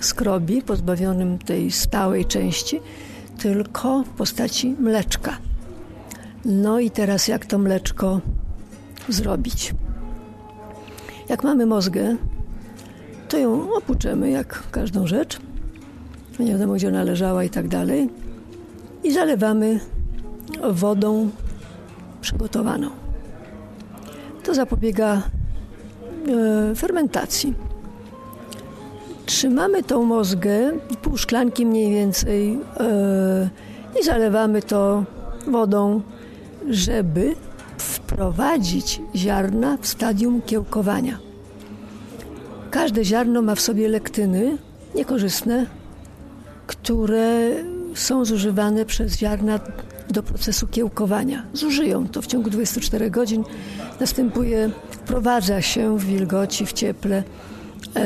skrobi, 0.00 0.62
pozbawionym 0.62 1.38
tej 1.38 1.70
stałej 1.70 2.24
części, 2.24 2.80
tylko 3.38 4.02
w 4.02 4.08
postaci 4.08 4.76
mleczka. 4.80 5.38
No 6.44 6.80
i 6.80 6.90
teraz 6.90 7.28
jak 7.28 7.46
to 7.46 7.58
mleczko 7.58 8.20
zrobić? 9.08 9.74
Jak 11.28 11.44
mamy 11.44 11.66
mózgę, 11.66 12.16
to 13.28 13.38
ją 13.38 13.74
opłuczemy 13.74 14.30
jak 14.30 14.62
każdą 14.70 15.06
rzecz. 15.06 15.38
Nie 16.38 16.52
wiadomo, 16.52 16.74
gdzie 16.74 16.88
ona 16.88 17.02
leżała 17.02 17.44
i 17.44 17.50
tak 17.50 17.68
dalej. 17.68 18.08
I 19.04 19.12
zalewamy 19.12 19.80
wodą 20.70 21.30
przygotowaną. 22.20 22.90
To 24.42 24.54
zapobiega 24.54 25.22
e, 26.72 26.74
fermentacji. 26.74 27.54
Trzymamy 29.26 29.82
tą 29.82 30.04
mózgę, 30.04 30.72
pół 31.02 31.16
szklanki 31.16 31.66
mniej 31.66 31.90
więcej, 31.90 32.58
e, 32.80 33.48
i 34.00 34.04
zalewamy 34.04 34.62
to 34.62 35.04
wodą, 35.46 36.00
żeby 36.68 37.34
wprowadzić 37.78 39.02
ziarna 39.16 39.78
w 39.80 39.86
stadium 39.86 40.42
kiełkowania. 40.42 41.18
Każde 42.70 43.04
ziarno 43.04 43.42
ma 43.42 43.54
w 43.54 43.60
sobie 43.60 43.88
lektyny 43.88 44.58
niekorzystne, 44.94 45.66
które 46.66 47.50
są 47.94 48.24
zużywane 48.24 48.84
przez 48.84 49.18
ziarna 49.18 49.60
do 50.12 50.22
procesu 50.22 50.66
kiełkowania. 50.66 51.42
Zużyją 51.52 52.08
to 52.08 52.22
w 52.22 52.26
ciągu 52.26 52.50
24 52.50 53.10
godzin. 53.10 53.44
Następuje, 54.00 54.70
wprowadza 54.90 55.62
się 55.62 55.98
w 55.98 56.04
wilgoci, 56.04 56.66
w 56.66 56.72
cieple. 56.72 57.22
E, 57.96 58.02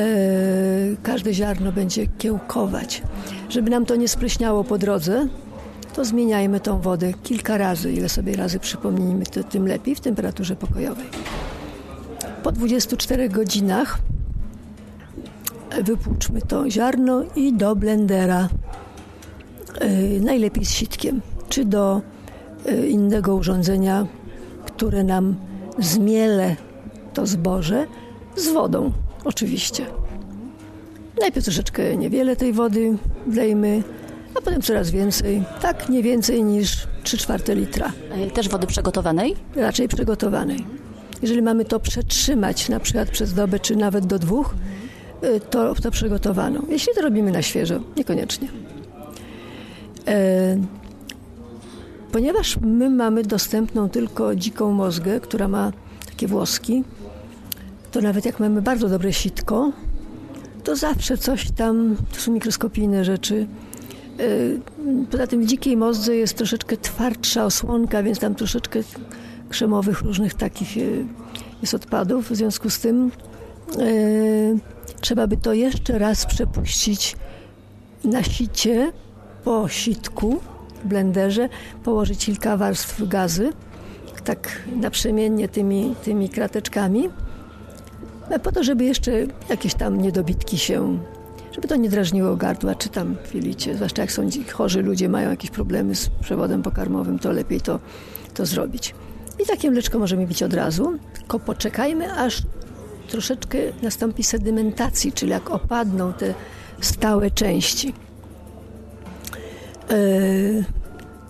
każde 1.02 1.34
ziarno 1.34 1.72
będzie 1.72 2.06
kiełkować. 2.06 3.02
Żeby 3.48 3.70
nam 3.70 3.86
to 3.86 3.96
nie 3.96 4.08
spleśniało 4.08 4.64
po 4.64 4.78
drodze, 4.78 5.28
to 5.94 6.04
zmieniajmy 6.04 6.60
tą 6.60 6.80
wodę 6.80 7.12
kilka 7.22 7.58
razy. 7.58 7.92
Ile 7.92 8.08
sobie 8.08 8.36
razy 8.36 8.58
przypomnijmy, 8.58 9.26
to 9.26 9.44
tym 9.44 9.68
lepiej 9.68 9.94
w 9.94 10.00
temperaturze 10.00 10.56
pokojowej. 10.56 11.06
Po 12.42 12.52
24 12.52 13.28
godzinach 13.28 13.98
wypłuczmy 15.82 16.42
to 16.42 16.70
ziarno 16.70 17.22
i 17.36 17.52
do 17.52 17.76
blendera. 17.76 18.48
E, 19.80 20.20
najlepiej 20.20 20.64
z 20.64 20.70
sitkiem 20.70 21.20
czy 21.54 21.64
do 21.64 22.00
e, 22.66 22.86
innego 22.86 23.34
urządzenia, 23.34 24.06
które 24.66 25.04
nam 25.04 25.36
zmiele 25.78 26.56
to 27.12 27.26
zboże 27.26 27.86
z 28.36 28.48
wodą, 28.48 28.92
oczywiście. 29.24 29.86
Najpierw 31.20 31.44
troszeczkę 31.44 31.96
niewiele 31.96 32.36
tej 32.36 32.52
wody 32.52 32.96
wlejmy, 33.26 33.82
a 34.34 34.40
potem 34.40 34.62
coraz 34.62 34.90
więcej. 34.90 35.42
Tak, 35.62 35.88
nie 35.88 36.02
więcej 36.02 36.44
niż 36.44 36.86
3 37.02 37.18
czwarte 37.18 37.54
litra. 37.54 37.92
Też 38.34 38.48
wody 38.48 38.66
przygotowanej? 38.66 39.36
Raczej 39.56 39.88
przygotowanej. 39.88 40.66
Jeżeli 41.22 41.42
mamy 41.42 41.64
to 41.64 41.80
przetrzymać 41.80 42.68
na 42.68 42.80
przykład 42.80 43.10
przez 43.10 43.34
dobę, 43.34 43.60
czy 43.60 43.76
nawet 43.76 44.06
do 44.06 44.18
dwóch, 44.18 44.54
e, 45.22 45.40
to, 45.40 45.74
to 45.74 45.90
przygotowaną. 45.90 46.62
Jeśli 46.68 46.94
to 46.94 47.02
robimy 47.02 47.30
na 47.30 47.42
świeżo, 47.42 47.80
niekoniecznie. 47.96 48.48
E, 50.06 50.56
Ponieważ 52.14 52.56
my 52.60 52.90
mamy 52.90 53.22
dostępną 53.22 53.88
tylko 53.88 54.36
dziką 54.36 54.72
mozgę, 54.72 55.20
która 55.20 55.48
ma 55.48 55.72
takie 56.06 56.26
włoski, 56.26 56.84
to 57.90 58.00
nawet 58.00 58.24
jak 58.24 58.40
mamy 58.40 58.62
bardzo 58.62 58.88
dobre 58.88 59.12
sitko, 59.12 59.72
to 60.64 60.76
zawsze 60.76 61.18
coś 61.18 61.50
tam, 61.50 61.96
to 62.12 62.20
są 62.20 62.32
mikroskopijne 62.32 63.04
rzeczy. 63.04 63.46
E, 64.18 65.06
poza 65.10 65.26
tym 65.26 65.42
w 65.42 65.46
dzikiej 65.46 65.76
mozdze 65.76 66.16
jest 66.16 66.34
troszeczkę 66.34 66.76
twardsza 66.76 67.44
osłonka, 67.44 68.02
więc 68.02 68.18
tam 68.18 68.34
troszeczkę 68.34 68.80
krzemowych 69.48 70.00
różnych 70.02 70.34
takich 70.34 70.76
e, 70.78 70.80
jest 71.62 71.74
odpadów. 71.74 72.30
W 72.30 72.36
związku 72.36 72.70
z 72.70 72.78
tym 72.78 73.10
e, 73.78 73.84
trzeba 75.00 75.26
by 75.26 75.36
to 75.36 75.52
jeszcze 75.52 75.98
raz 75.98 76.26
przepuścić 76.26 77.16
na 78.04 78.22
sicie 78.22 78.92
po 79.44 79.68
sitku 79.68 80.40
blenderze, 80.84 81.48
położyć 81.84 82.26
kilka 82.26 82.56
warstw 82.56 83.08
gazy, 83.08 83.52
tak 84.24 84.62
naprzemiennie 84.76 85.48
tymi, 85.48 85.94
tymi 86.04 86.28
krateczkami, 86.28 87.08
po 88.42 88.52
to, 88.52 88.64
żeby 88.64 88.84
jeszcze 88.84 89.12
jakieś 89.48 89.74
tam 89.74 90.00
niedobitki 90.00 90.58
się, 90.58 90.98
żeby 91.52 91.68
to 91.68 91.76
nie 91.76 91.88
drażniło 91.88 92.36
gardła, 92.36 92.74
czy 92.74 92.88
tam 92.88 93.16
filicie, 93.26 93.74
zwłaszcza 93.74 94.02
jak 94.02 94.12
są 94.12 94.28
chorzy 94.52 94.82
ludzie, 94.82 95.08
mają 95.08 95.30
jakieś 95.30 95.50
problemy 95.50 95.94
z 95.94 96.08
przewodem 96.08 96.62
pokarmowym, 96.62 97.18
to 97.18 97.32
lepiej 97.32 97.60
to, 97.60 97.80
to 98.34 98.46
zrobić. 98.46 98.94
I 99.42 99.46
takie 99.46 99.70
mleczko 99.70 99.98
możemy 99.98 100.26
pić 100.26 100.42
od 100.42 100.54
razu, 100.54 100.98
tylko 101.14 101.38
poczekajmy, 101.38 102.12
aż 102.12 102.42
troszeczkę 103.08 103.58
nastąpi 103.82 104.22
sedymentacji, 104.22 105.12
czyli 105.12 105.30
jak 105.30 105.50
opadną 105.50 106.12
te 106.12 106.34
stałe 106.80 107.30
części. 107.30 107.94
E, 109.90 109.94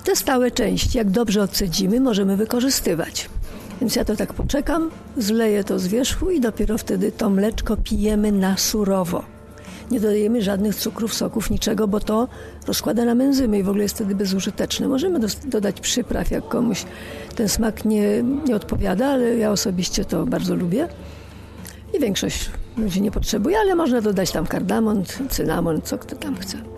te 0.04 0.16
stałe 0.16 0.50
części, 0.50 0.98
jak 0.98 1.10
dobrze 1.10 1.42
odcedzimy, 1.42 2.00
możemy 2.00 2.36
wykorzystywać. 2.36 3.28
Więc 3.80 3.96
ja 3.96 4.04
to 4.04 4.16
tak 4.16 4.32
poczekam, 4.32 4.90
zleję 5.16 5.64
to 5.64 5.78
z 5.78 5.86
wierzchu 5.86 6.30
i 6.30 6.40
dopiero 6.40 6.78
wtedy 6.78 7.12
to 7.12 7.30
mleczko 7.30 7.76
pijemy 7.76 8.32
na 8.32 8.56
surowo. 8.56 9.24
Nie 9.90 10.00
dodajemy 10.00 10.42
żadnych 10.42 10.76
cukrów, 10.76 11.14
soków, 11.14 11.50
niczego, 11.50 11.88
bo 11.88 12.00
to 12.00 12.28
rozkłada 12.66 13.04
nam 13.04 13.20
enzymy 13.20 13.58
i 13.58 13.62
w 13.62 13.68
ogóle 13.68 13.82
jest 13.82 13.94
wtedy 13.94 14.14
bezużyteczne. 14.14 14.88
Możemy 14.88 15.20
do, 15.20 15.26
dodać 15.44 15.80
przypraw, 15.80 16.30
jak 16.30 16.48
komuś 16.48 16.84
ten 17.34 17.48
smak 17.48 17.84
nie, 17.84 18.22
nie 18.22 18.56
odpowiada, 18.56 19.06
ale 19.06 19.36
ja 19.36 19.50
osobiście 19.50 20.04
to 20.04 20.26
bardzo 20.26 20.54
lubię. 20.54 20.88
I 21.94 22.00
większość 22.00 22.50
ludzi 22.76 23.02
nie 23.02 23.10
potrzebuje, 23.10 23.58
ale 23.58 23.74
można 23.74 24.00
dodać 24.00 24.30
tam 24.30 24.46
kardamon, 24.46 25.04
cynamon, 25.30 25.82
co 25.82 25.98
kto 25.98 26.16
tam 26.16 26.36
chce. 26.36 26.73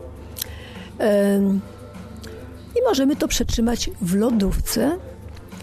I 2.76 2.82
możemy 2.84 3.16
to 3.16 3.28
przetrzymać 3.28 3.90
w 4.00 4.14
lodówce 4.14 4.98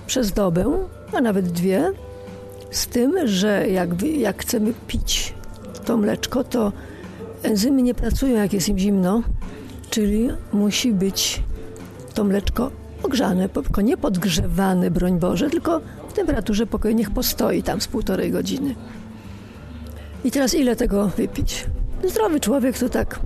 przez 0.08 0.32
dobę, 0.32 0.88
a 1.14 1.22
nawet 1.22 1.52
dwie, 1.52 1.92
z 2.72 2.88
tym, 2.88 3.28
że 3.28 3.70
jak, 3.70 4.02
jak 4.02 4.42
chcemy 4.42 4.74
pić 4.88 5.34
to 5.86 5.98
mleczko, 5.98 6.44
to 6.44 6.72
enzymy 7.44 7.82
nie 7.82 7.94
pracują, 7.94 8.36
jak 8.36 8.54
jest 8.54 8.70
im 8.70 8.80
zimno, 8.80 9.24
czyli 9.90 10.30
musi 10.54 10.94
być 10.94 11.44
to 12.14 12.24
mleczko 12.24 12.72
ogrzane, 13.04 13.50
nie 13.84 13.98
podgrzewane, 13.98 14.92
broń 14.92 15.20
Boże, 15.20 15.50
tylko 15.50 15.82
w 16.10 16.14
temperaturze 16.14 16.66
pokoju 16.66 16.96
niech 16.96 17.12
postoi 17.12 17.64
tam 17.64 17.82
z 17.82 17.88
półtorej 17.88 18.32
godziny. 18.32 18.76
I 20.24 20.32
teraz 20.32 20.54
ile 20.54 20.76
tego 20.76 21.08
wypić? 21.08 21.66
Zdrowy 22.08 22.40
człowiek 22.40 22.78
to 22.78 22.90
tak 22.90 23.20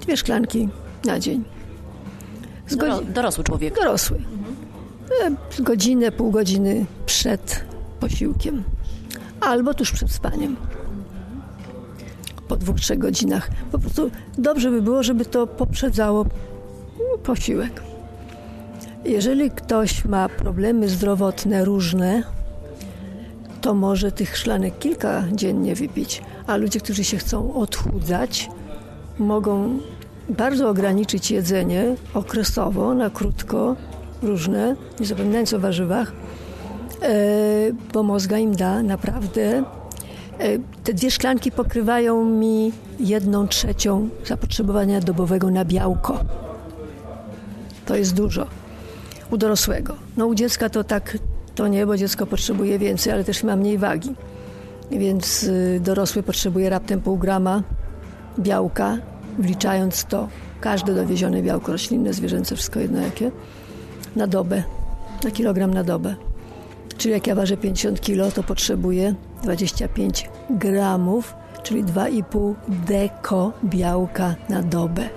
dwie 0.00 0.16
szklanki 0.16 0.68
na 1.04 1.20
dzień. 1.20 1.44
dorosły 3.14 3.44
człowiek. 3.44 3.74
Dorosły. 3.74 4.16
Mhm. 4.16 5.36
Godzinę, 5.60 6.12
pół 6.12 6.30
godziny 6.30 6.86
przed 7.06 7.64
posiłkiem. 8.00 8.64
Albo 9.40 9.74
tuż 9.74 9.92
przed 9.92 10.10
spaniem. 10.12 10.56
Po 12.48 12.56
dwóch, 12.56 12.80
trzech 12.80 12.98
godzinach. 12.98 13.50
Po 13.72 13.78
prostu 13.78 14.10
dobrze 14.38 14.70
by 14.70 14.82
było, 14.82 15.02
żeby 15.02 15.24
to 15.24 15.46
poprzedzało 15.46 16.26
posiłek. 17.22 17.82
Jeżeli 19.04 19.50
ktoś 19.50 20.04
ma 20.04 20.28
problemy 20.28 20.88
zdrowotne 20.88 21.64
różne, 21.64 22.22
to 23.60 23.74
może 23.74 24.12
tych 24.12 24.36
szklanek 24.36 24.78
kilka 24.78 25.24
dziennie 25.32 25.74
wypić, 25.74 26.22
a 26.46 26.56
ludzie, 26.56 26.80
którzy 26.80 27.04
się 27.04 27.16
chcą 27.16 27.54
odchudzać, 27.54 28.50
mogą 29.18 29.78
bardzo 30.30 30.68
ograniczyć 30.68 31.30
jedzenie 31.30 31.96
okresowo, 32.14 32.94
na 32.94 33.10
krótko, 33.10 33.76
różne, 34.22 34.76
nie 35.00 35.06
zapominając 35.06 35.52
o 35.52 35.58
warzywach, 35.58 36.12
e, 37.02 37.12
bo 37.92 38.02
mózga 38.02 38.38
im 38.38 38.56
da 38.56 38.82
naprawdę 38.82 39.64
E, 40.40 40.58
te 40.84 40.94
dwie 40.94 41.10
szklanki 41.10 41.52
pokrywają 41.52 42.24
mi 42.24 42.72
jedną 43.00 43.48
trzecią 43.48 44.08
zapotrzebowania 44.26 45.00
dobowego 45.00 45.50
na 45.50 45.64
białko. 45.64 46.18
To 47.86 47.96
jest 47.96 48.14
dużo. 48.14 48.46
U 49.30 49.36
dorosłego. 49.36 49.96
No 50.16 50.26
u 50.26 50.34
dziecka 50.34 50.68
to 50.68 50.84
tak, 50.84 51.18
to 51.54 51.68
nie, 51.68 51.86
bo 51.86 51.96
dziecko 51.96 52.26
potrzebuje 52.26 52.78
więcej, 52.78 53.12
ale 53.12 53.24
też 53.24 53.42
ma 53.42 53.56
mniej 53.56 53.78
wagi. 53.78 54.14
Więc 54.90 55.42
y, 55.42 55.80
dorosły 55.84 56.22
potrzebuje 56.22 56.70
raptem 56.70 57.00
pół 57.00 57.16
grama 57.16 57.62
białka, 58.38 58.98
wliczając 59.38 60.04
to 60.04 60.28
każde 60.60 60.94
dowiezione 60.94 61.42
białko 61.42 61.72
roślinne, 61.72 62.12
zwierzęce, 62.12 62.56
wszystko 62.56 62.80
jedno 62.80 63.00
jakie, 63.00 63.30
na 64.16 64.26
dobę, 64.26 64.62
na 65.24 65.30
kilogram 65.30 65.74
na 65.74 65.84
dobę. 65.84 66.14
Czyli 66.98 67.14
jak 67.14 67.26
ja 67.26 67.34
ważę 67.34 67.56
50 67.56 68.00
kg, 68.00 68.34
to 68.34 68.42
potrzebuję 68.42 69.14
25 69.42 70.30
gramów, 70.50 71.34
czyli 71.62 71.84
2,5 71.84 72.54
deko 72.68 73.52
białka 73.64 74.34
na 74.48 74.62
dobę. 74.62 75.08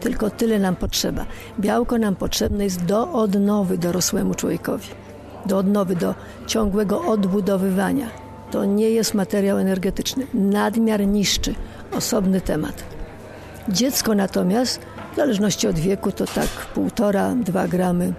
Tylko 0.00 0.30
tyle 0.30 0.58
nam 0.58 0.76
potrzeba. 0.76 1.26
Białko 1.60 1.98
nam 1.98 2.16
potrzebne 2.16 2.64
jest 2.64 2.84
do 2.84 3.12
odnowy 3.12 3.78
dorosłemu 3.78 4.34
człowiekowi. 4.34 4.88
Do 5.46 5.58
odnowy, 5.58 5.96
do 5.96 6.14
ciągłego 6.46 7.04
odbudowywania. 7.04 8.06
To 8.50 8.64
nie 8.64 8.90
jest 8.90 9.14
materiał 9.14 9.58
energetyczny. 9.58 10.26
Nadmiar 10.34 11.06
niszczy. 11.06 11.54
Osobny 11.96 12.40
temat. 12.40 12.84
Dziecko 13.68 14.14
natomiast, 14.14 14.80
w 15.12 15.16
zależności 15.16 15.68
od 15.68 15.78
wieku, 15.78 16.12
to 16.12 16.26
tak 16.26 16.48
półtora, 16.74 17.34
dwa 17.34 17.68
gramy. 17.68 18.12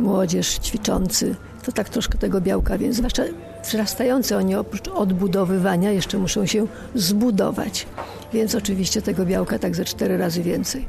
Młodzież, 0.00 0.58
ćwiczący, 0.58 1.34
to 1.64 1.72
tak 1.72 1.88
troszkę 1.88 2.18
tego 2.18 2.40
białka, 2.40 2.78
więc 2.78 2.96
zwłaszcza 2.96 3.22
wzrastające 3.64 4.36
oni 4.36 4.54
oprócz 4.54 4.88
odbudowywania 4.88 5.90
jeszcze 5.90 6.18
muszą 6.18 6.46
się 6.46 6.66
zbudować. 6.94 7.86
Więc 8.32 8.54
oczywiście 8.54 9.02
tego 9.02 9.26
białka 9.26 9.58
tak 9.58 9.76
ze 9.76 9.84
cztery 9.84 10.18
razy 10.18 10.42
więcej 10.42 10.86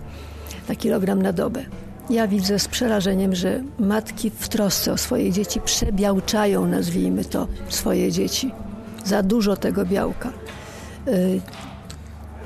na 0.70 0.76
kilogram 0.76 1.22
na 1.22 1.34
dobę. 1.34 1.64
Ja 2.10 2.28
widzę 2.28 2.60
z 2.60 2.68
przerażeniem, 2.68 3.36
że 3.36 3.64
matki 3.80 4.30
w 4.30 4.50
trosce 4.50 4.92
o 4.92 4.98
swoje 4.98 5.32
dzieci 5.32 5.62
przebiałczają, 5.62 6.68
nazwijmy 6.68 7.26
to, 7.26 7.48
swoje 7.70 8.12
dzieci. 8.12 8.52
Za 9.06 9.24
dużo 9.24 9.56
tego 9.56 9.86
białka. 9.86 10.34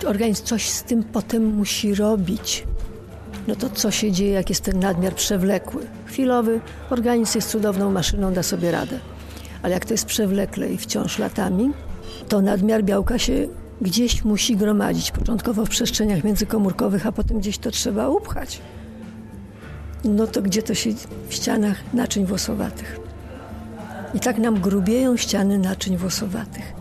Organizm 0.06 0.44
coś 0.44 0.70
z 0.70 0.84
tym 0.84 1.03
potem 1.03 1.46
musi 1.46 1.96
robić. 1.96 2.63
No 3.48 3.56
to 3.56 3.70
co 3.70 3.91
się 3.91 4.12
dzieje, 4.12 4.32
jak 4.32 4.50
jest 4.50 4.63
ten 4.63 4.79
nadmiar 4.79 5.15
przewlekły? 5.15 5.82
Chwilowy, 6.06 6.60
organizm 6.89 7.38
jest 7.38 7.50
cudowną 7.50 7.91
maszyną, 7.91 8.34
da 8.34 8.44
sobie 8.44 8.72
radę. 8.72 9.00
Ale 9.62 9.74
jak 9.74 9.86
to 9.86 9.94
jest 9.94 10.06
przewlekle 10.06 10.70
i 10.70 10.77
wciąż 10.77 11.20
latami, 11.20 11.72
to 12.27 12.41
nadmiar 12.41 12.84
białka 12.84 13.20
się 13.20 13.48
gdzieś 13.82 14.24
musi 14.24 14.58
gromadzić. 14.58 15.12
Początkowo 15.12 15.65
w 15.65 15.70
przestrzeniach 15.70 16.24
międzykomórkowych, 16.24 17.08
a 17.08 17.12
potem 17.12 17.39
gdzieś 17.39 17.58
to 17.58 17.72
trzeba 17.72 18.10
upchać. 18.10 18.62
No 20.03 20.27
to 20.27 20.41
gdzie 20.41 20.62
to 20.62 20.74
się 20.74 20.89
w 21.29 21.34
ścianach 21.34 21.77
naczyń 21.94 22.25
włosowatych. 22.25 23.00
I 24.13 24.20
tak 24.20 24.38
nam 24.38 24.60
grubieją 24.60 25.18
ściany 25.18 25.58
naczyń 25.58 25.98
włosowatych. 25.98 26.74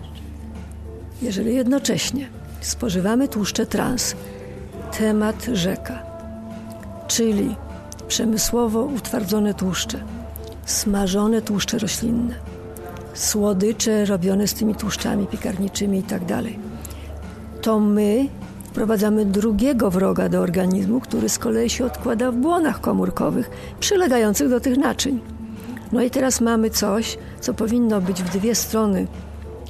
Jeżeli 1.23 1.55
jednocześnie 1.55 2.29
spożywamy 2.69 3.29
tłuszcze 3.29 3.67
trans, 3.67 4.15
temat 4.99 5.47
rzeka, 5.53 6.03
czyli 7.07 7.57
przemysłowo 8.09 8.83
utwardzone 8.83 9.55
tłuszcze, 9.55 10.01
smażone 10.65 11.43
tłuszcze 11.43 11.79
roślinne, 11.79 12.35
słodycze 13.15 14.05
robione 14.05 14.49
z 14.49 14.55
tymi 14.55 14.75
tłuszczami 14.75 15.27
piekarniczymi 15.27 15.99
i 15.99 16.03
tak 16.03 16.23
to 17.63 17.81
my 17.81 18.29
wprowadzamy 18.65 19.25
drugiego 19.25 19.91
wroga 19.91 20.29
do 20.29 20.41
organizmu, 20.41 21.01
który 21.01 21.29
z 21.29 21.39
kolei 21.39 21.71
się 21.71 21.85
odkłada 21.85 22.33
w 22.33 22.37
błonach 22.37 22.81
komórkowych 22.81 23.51
przylegających 23.81 24.49
do 24.49 24.61
tych 24.61 24.79
naczyń. 24.79 25.21
No 25.93 26.03
i 26.03 26.11
teraz 26.11 26.41
mamy 26.41 26.71
coś, 26.71 27.19
co 27.41 27.55
powinno 27.55 28.01
być 28.01 28.23
w 28.23 28.31
dwie 28.31 28.55
strony 28.55 29.07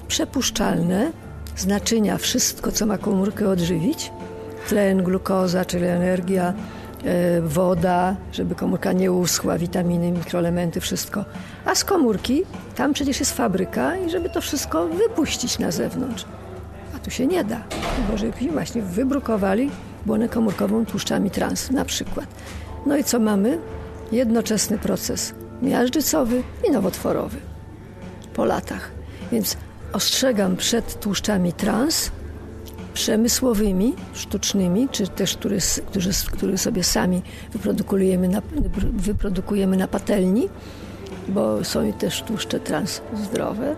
przepuszczalne, 0.08 1.12
z 1.58 1.66
naczynia 1.66 2.18
wszystko, 2.18 2.72
co 2.72 2.86
ma 2.86 2.98
komórkę 2.98 3.48
odżywić, 3.48 4.12
tlen, 4.68 5.02
glukoza, 5.02 5.64
czyli 5.64 5.84
energia, 5.86 6.54
e, 7.04 7.40
woda, 7.40 8.16
żeby 8.32 8.54
komórka 8.54 8.92
nie 8.92 9.12
uschła, 9.12 9.58
witaminy, 9.58 10.12
mikroelementy, 10.12 10.80
wszystko. 10.80 11.24
A 11.64 11.74
z 11.74 11.84
komórki, 11.84 12.42
tam 12.76 12.92
przecież 12.92 13.20
jest 13.20 13.36
fabryka 13.36 13.96
i 13.96 14.10
żeby 14.10 14.30
to 14.30 14.40
wszystko 14.40 14.88
wypuścić 14.88 15.58
na 15.58 15.70
zewnątrz 15.70 16.24
tu 17.08 17.14
się 17.14 17.26
nie 17.26 17.44
da, 17.44 17.60
bo 18.10 18.18
żeby 18.18 18.32
właśnie 18.52 18.82
wybrukowali 18.82 19.70
błonę 20.06 20.28
komórkową 20.28 20.86
tłuszczami 20.86 21.30
trans 21.30 21.70
na 21.70 21.84
przykład. 21.84 22.26
No 22.86 22.96
i 22.96 23.04
co 23.04 23.20
mamy? 23.20 23.58
Jednoczesny 24.12 24.78
proces 24.78 25.34
miażdżycowy 25.62 26.42
i 26.68 26.70
nowotworowy 26.70 27.36
po 28.34 28.44
latach. 28.44 28.90
Więc 29.32 29.56
ostrzegam 29.92 30.56
przed 30.56 31.00
tłuszczami 31.00 31.52
trans, 31.52 32.10
przemysłowymi, 32.94 33.94
sztucznymi, 34.14 34.88
czy 34.88 35.08
też 35.08 35.36
które, 35.36 35.56
które, 35.86 36.06
które 36.32 36.58
sobie 36.58 36.84
sami 36.84 37.22
wyprodukujemy 37.52 38.28
na, 38.28 38.42
wyprodukujemy 38.92 39.76
na 39.76 39.88
patelni, 39.88 40.48
bo 41.28 41.64
są 41.64 41.92
też 41.92 42.22
tłuszcze 42.22 42.60
trans 42.60 43.00
zdrowe. 43.24 43.76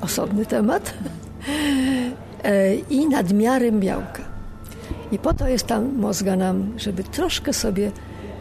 Osobny 0.00 0.46
temat. 0.46 0.94
E, 2.44 2.74
i 2.74 3.08
nadmiarem 3.08 3.80
białka. 3.80 4.22
I 5.12 5.18
po 5.18 5.34
to 5.34 5.48
jest 5.48 5.66
tam 5.66 5.94
mózga 5.96 6.36
nam, 6.36 6.72
żeby 6.76 7.04
troszkę 7.04 7.52
sobie 7.52 7.90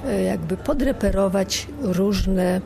e, 0.05 0.23
jakby 0.23 0.57
podreperować 0.57 1.67
różne 1.81 2.61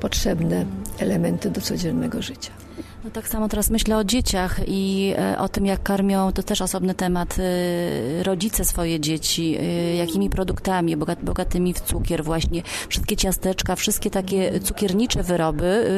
potrzebne 0.00 0.64
elementy 0.98 1.50
do 1.50 1.60
codziennego 1.60 2.22
życia. 2.22 2.65
No 3.06 3.12
tak 3.12 3.28
samo 3.28 3.48
teraz 3.48 3.70
myślę 3.70 3.96
o 3.96 4.04
dzieciach 4.04 4.60
i 4.66 5.14
e, 5.18 5.38
o 5.38 5.48
tym, 5.48 5.66
jak 5.66 5.82
karmią, 5.82 6.32
to 6.32 6.42
też 6.42 6.62
osobny 6.62 6.94
temat, 6.94 7.36
e, 7.38 8.22
rodzice 8.22 8.64
swoje 8.64 9.00
dzieci, 9.00 9.56
e, 9.60 9.96
jakimi 9.96 10.30
produktami, 10.30 10.96
bogatymi 11.22 11.74
w 11.74 11.80
cukier 11.80 12.24
właśnie, 12.24 12.62
wszystkie 12.88 13.16
ciasteczka, 13.16 13.76
wszystkie 13.76 14.10
takie 14.10 14.60
cukiernicze 14.60 15.22
wyroby, 15.22 15.90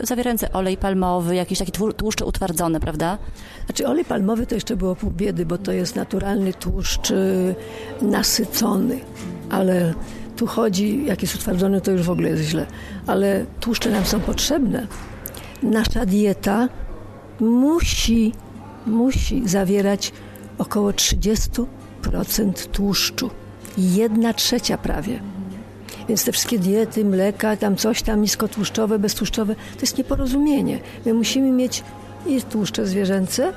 zawierające 0.00 0.52
olej 0.52 0.76
palmowy, 0.76 1.34
jakieś 1.34 1.58
takie 1.58 1.72
tłuszcze 1.72 2.24
utwardzone, 2.24 2.80
prawda? 2.80 3.18
Znaczy 3.66 3.86
olej 3.86 4.04
palmowy 4.04 4.46
to 4.46 4.54
jeszcze 4.54 4.76
było 4.76 4.96
pół 4.96 5.10
biedy, 5.10 5.46
bo 5.46 5.58
to 5.58 5.72
jest 5.72 5.96
naturalny 5.96 6.52
tłuszcz 6.52 7.12
nasycony, 8.02 9.00
ale 9.50 9.94
tu 10.36 10.46
chodzi, 10.46 11.04
jak 11.04 11.22
jest 11.22 11.34
utwardzony, 11.34 11.80
to 11.80 11.90
już 11.90 12.02
w 12.02 12.10
ogóle 12.10 12.28
jest 12.28 12.42
źle, 12.42 12.66
ale 13.06 13.46
tłuszcze 13.60 13.90
nam 13.90 14.04
są 14.04 14.20
potrzebne 14.20 14.86
nasza 15.62 16.06
dieta 16.06 16.68
musi, 17.40 18.32
musi 18.86 19.48
zawierać 19.48 20.12
około 20.58 20.90
30% 20.90 21.66
tłuszczu. 22.72 23.30
Jedna 23.78 24.34
trzecia 24.34 24.78
prawie. 24.78 25.20
Więc 26.08 26.24
te 26.24 26.32
wszystkie 26.32 26.58
diety, 26.58 27.04
mleka, 27.04 27.56
tam 27.56 27.76
coś 27.76 28.02
tam 28.02 28.20
niskotłuszczowe, 28.22 28.98
beztłuszczowe, 28.98 29.54
to 29.54 29.80
jest 29.80 29.98
nieporozumienie. 29.98 30.80
My 31.06 31.14
musimy 31.14 31.50
mieć 31.50 31.84
i 32.26 32.42
tłuszcze 32.42 32.86
zwierzęce, 32.86 33.52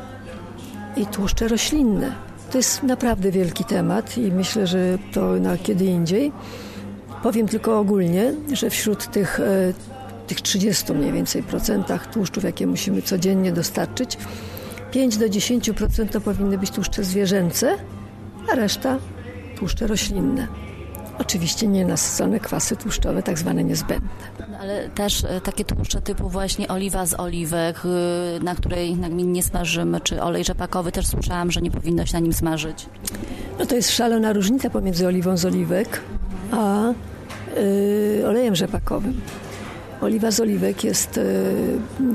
i 0.98 1.06
tłuszcze 1.06 1.48
roślinne. 1.48 2.14
To 2.52 2.58
jest 2.58 2.84
naprawdę 2.84 3.32
wielki 3.32 3.66
temat 3.66 4.18
i 4.18 4.32
myślę, 4.32 4.68
że 4.68 4.98
to 5.14 5.34
na 5.34 5.58
kiedy 5.58 5.86
indziej. 5.86 6.32
Powiem 7.24 7.48
tylko 7.48 7.80
ogólnie, 7.80 8.34
że 8.54 8.70
wśród 8.70 9.12
tych 9.12 9.40
e, 9.40 9.74
tych 10.32 10.42
30 10.42 10.94
mniej 10.94 11.12
więcej 11.12 11.44
procentach 11.44 12.14
tłuszczów, 12.14 12.44
jakie 12.44 12.68
musimy 12.68 13.02
codziennie 13.02 13.52
dostarczyć, 13.52 14.18
5 14.92 15.18
do 15.18 15.26
10% 15.26 16.10
to 16.10 16.22
powinny 16.22 16.58
być 16.58 16.72
tłuszcze 16.72 17.04
zwierzęce, 17.04 17.78
a 18.52 18.56
reszta 18.56 18.98
tłuszcze 19.58 19.88
roślinne. 19.88 20.48
Oczywiście 21.20 21.68
nienasycone 21.68 22.40
kwasy 22.40 22.76
tłuszczowe, 22.76 23.24
tak 23.24 23.40
zwane 23.40 23.64
niezbędne. 23.64 24.10
Ale 24.60 24.90
też 24.90 25.24
e, 25.24 25.42
takie 25.42 25.66
tłuszcze 25.66 26.02
typu 26.02 26.30
właśnie 26.30 26.68
oliwa 26.68 27.06
z 27.06 27.20
oliwek, 27.20 27.82
y, 27.86 28.44
na 28.44 28.56
której 28.56 28.96
nagminnie 28.96 29.44
smażymy, 29.44 30.02
czy 30.02 30.22
olej 30.22 30.44
rzepakowy, 30.44 30.92
też 30.92 31.08
słyszałam, 31.08 31.52
że 31.52 31.62
nie 31.62 31.72
powinno 31.72 32.06
się 32.06 32.14
na 32.14 32.20
nim 32.20 32.34
smażyć. 32.34 32.86
No 33.60 33.66
to 33.66 33.76
jest 33.76 33.92
szalona 33.92 34.34
różnica 34.34 34.70
pomiędzy 34.70 35.08
oliwą 35.08 35.38
z 35.38 35.46
oliwek, 35.46 36.02
a 36.52 36.94
yy, 38.20 38.28
olejem 38.28 38.56
rzepakowym. 38.56 39.22
Oliwa 40.02 40.32
z 40.32 40.40
oliwek 40.40 40.84
jest 40.84 41.18
e, 41.18 41.24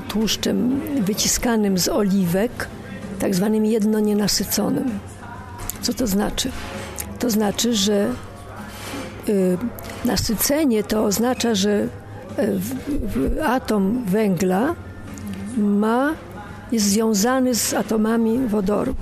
tłuszczem 0.08 0.80
wyciskanym 1.00 1.78
z 1.78 1.88
oliwek, 1.88 2.68
tak 3.18 3.34
zwanym 3.34 3.66
jedno 3.66 4.00
nienasyconym. 4.00 4.98
Co 5.80 5.94
to 5.94 6.06
znaczy? 6.06 6.50
To 7.18 7.30
znaczy, 7.30 7.74
że 7.74 8.10
e, 9.28 9.32
nasycenie 10.04 10.84
to 10.84 11.04
oznacza, 11.04 11.54
że 11.54 11.88
e, 13.38 13.46
atom 13.46 14.04
węgla 14.04 14.74
ma 15.56 16.14
jest 16.72 16.86
związany 16.86 17.54
z 17.54 17.74
atomami 17.74 18.38
wodoru. 18.38 18.94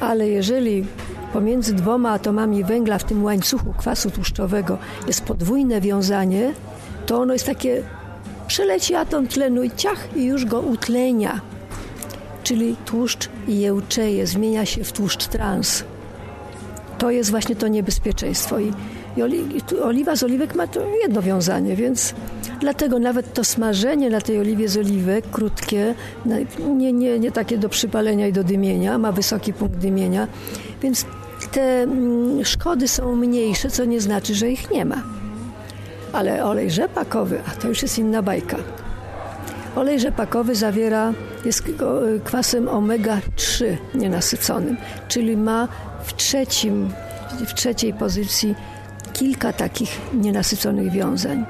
Ale 0.00 0.28
jeżeli 0.28 0.86
pomiędzy 1.32 1.74
dwoma 1.74 2.10
atomami 2.10 2.64
węgla 2.64 2.98
w 2.98 3.04
tym 3.04 3.24
łańcuchu 3.24 3.72
kwasu 3.72 4.10
tłuszczowego 4.10 4.78
jest 5.06 5.24
podwójne 5.24 5.80
wiązanie, 5.80 6.52
to 7.06 7.18
ono 7.20 7.32
jest 7.32 7.46
takie, 7.46 7.82
przeleci 8.56 8.94
atom 8.94 9.26
tlenu 9.26 9.62
i 9.62 9.70
ciach 9.70 10.16
i 10.16 10.24
już 10.24 10.44
go 10.44 10.60
utlenia. 10.60 11.40
Czyli 12.42 12.76
tłuszcz 12.84 13.28
jełczeje, 13.48 14.26
zmienia 14.26 14.66
się 14.66 14.84
w 14.84 14.92
tłuszcz 14.92 15.26
trans. 15.26 15.84
To 16.98 17.10
jest 17.10 17.30
właśnie 17.30 17.56
to 17.56 17.68
niebezpieczeństwo. 17.68 18.58
I, 18.58 18.72
i 19.16 19.80
oliwa 19.80 20.16
z 20.16 20.22
oliwek 20.22 20.54
ma 20.54 20.66
to 20.66 20.80
jedno 21.02 21.22
wiązanie, 21.22 21.76
więc 21.76 22.14
dlatego 22.60 22.98
nawet 22.98 23.34
to 23.34 23.44
smażenie 23.44 24.10
na 24.10 24.20
tej 24.20 24.40
oliwie 24.40 24.68
z 24.68 24.76
oliwek, 24.76 25.30
krótkie, 25.30 25.94
nie, 26.76 26.92
nie, 26.92 27.18
nie 27.18 27.32
takie 27.32 27.58
do 27.58 27.68
przypalenia 27.68 28.26
i 28.26 28.32
do 28.32 28.44
dymienia, 28.44 28.98
ma 28.98 29.12
wysoki 29.12 29.52
punkt 29.52 29.76
dymienia, 29.76 30.28
więc 30.82 31.04
te 31.52 31.82
mm, 31.82 32.44
szkody 32.44 32.88
są 32.88 33.16
mniejsze, 33.16 33.70
co 33.70 33.84
nie 33.84 34.00
znaczy, 34.00 34.34
że 34.34 34.50
ich 34.50 34.70
nie 34.70 34.84
ma. 34.84 35.25
Ale 36.16 36.44
olej 36.44 36.70
rzepakowy, 36.70 37.40
a 37.48 37.50
to 37.50 37.68
już 37.68 37.82
jest 37.82 37.98
inna 37.98 38.22
bajka. 38.22 38.56
Olej 39.76 40.00
rzepakowy 40.00 40.54
zawiera, 40.54 41.12
jest 41.44 41.62
kwasem 42.24 42.66
omega-3 42.66 43.76
nienasyconym, 43.94 44.76
czyli 45.08 45.36
ma 45.36 45.68
w, 46.04 46.14
trzecim, 46.14 46.90
w 47.46 47.54
trzeciej 47.54 47.94
pozycji 47.94 48.54
kilka 49.12 49.52
takich 49.52 50.00
nienasyconych 50.14 50.92
wiązań. 50.92 51.44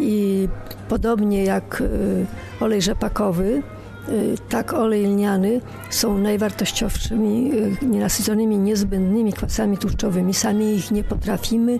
I 0.00 0.48
podobnie 0.88 1.44
jak 1.44 1.80
y, 1.80 2.26
olej 2.60 2.82
rzepakowy, 2.82 3.62
y, 4.08 4.34
tak 4.48 4.72
olej 4.72 5.06
lniany 5.06 5.60
są 5.90 6.18
najwartościowszymi, 6.18 7.52
y, 7.54 7.86
nienasyconymi, 7.86 8.58
niezbędnymi 8.58 9.32
kwasami 9.32 9.78
tłuszczowymi. 9.78 10.34
Sami 10.34 10.74
ich 10.74 10.90
nie 10.90 11.04
potrafimy 11.04 11.78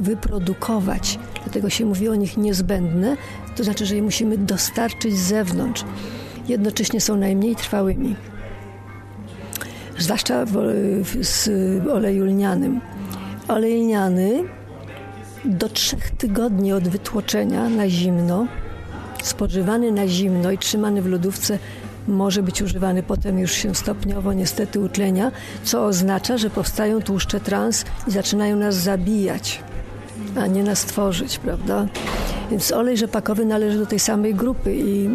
wyprodukować, 0.00 1.18
dlatego 1.44 1.70
się 1.70 1.86
mówi 1.86 2.08
o 2.08 2.14
nich 2.14 2.36
niezbędne, 2.36 3.16
to 3.56 3.64
znaczy, 3.64 3.86
że 3.86 3.96
je 3.96 4.02
musimy 4.02 4.38
dostarczyć 4.38 5.18
z 5.18 5.28
zewnątrz. 5.28 5.84
Jednocześnie 6.48 7.00
są 7.00 7.16
najmniej 7.16 7.56
trwałymi, 7.56 8.16
zwłaszcza 9.98 10.44
z 11.20 11.48
oleju 11.88 12.24
lnianym. 12.24 12.80
Olej 13.48 13.82
lniany 13.82 14.44
do 15.44 15.68
trzech 15.68 16.10
tygodni 16.10 16.72
od 16.72 16.88
wytłoczenia 16.88 17.68
na 17.68 17.88
zimno, 17.88 18.46
spożywany 19.22 19.92
na 19.92 20.08
zimno 20.08 20.50
i 20.50 20.58
trzymany 20.58 21.02
w 21.02 21.06
lodówce 21.06 21.58
może 22.08 22.42
być 22.42 22.62
używany 22.62 23.02
potem 23.02 23.38
już 23.38 23.52
się 23.52 23.74
stopniowo 23.74 24.32
niestety 24.32 24.80
utlenia, 24.80 25.32
co 25.64 25.84
oznacza, 25.84 26.38
że 26.38 26.50
powstają 26.50 27.02
tłuszcze 27.02 27.40
trans 27.40 27.84
i 28.08 28.10
zaczynają 28.10 28.56
nas 28.56 28.74
zabijać, 28.74 29.62
a 30.36 30.46
nie 30.46 30.62
nas 30.62 30.84
tworzyć, 30.84 31.38
prawda? 31.38 31.86
Więc 32.50 32.72
olej 32.72 32.96
rzepakowy 32.96 33.44
należy 33.44 33.78
do 33.78 33.86
tej 33.86 33.98
samej 33.98 34.34
grupy 34.34 34.74
i 34.76 35.08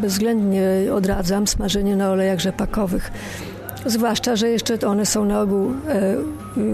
bezwzględnie 0.00 0.62
odradzam 0.94 1.46
smażenie 1.46 1.96
na 1.96 2.10
olejach 2.10 2.40
rzepakowych. 2.40 3.12
Zwłaszcza, 3.86 4.36
że 4.36 4.48
jeszcze 4.48 4.78
one 4.86 5.06
są 5.06 5.24
na 5.24 5.40
ogół 5.40 5.70
e, 5.88 6.16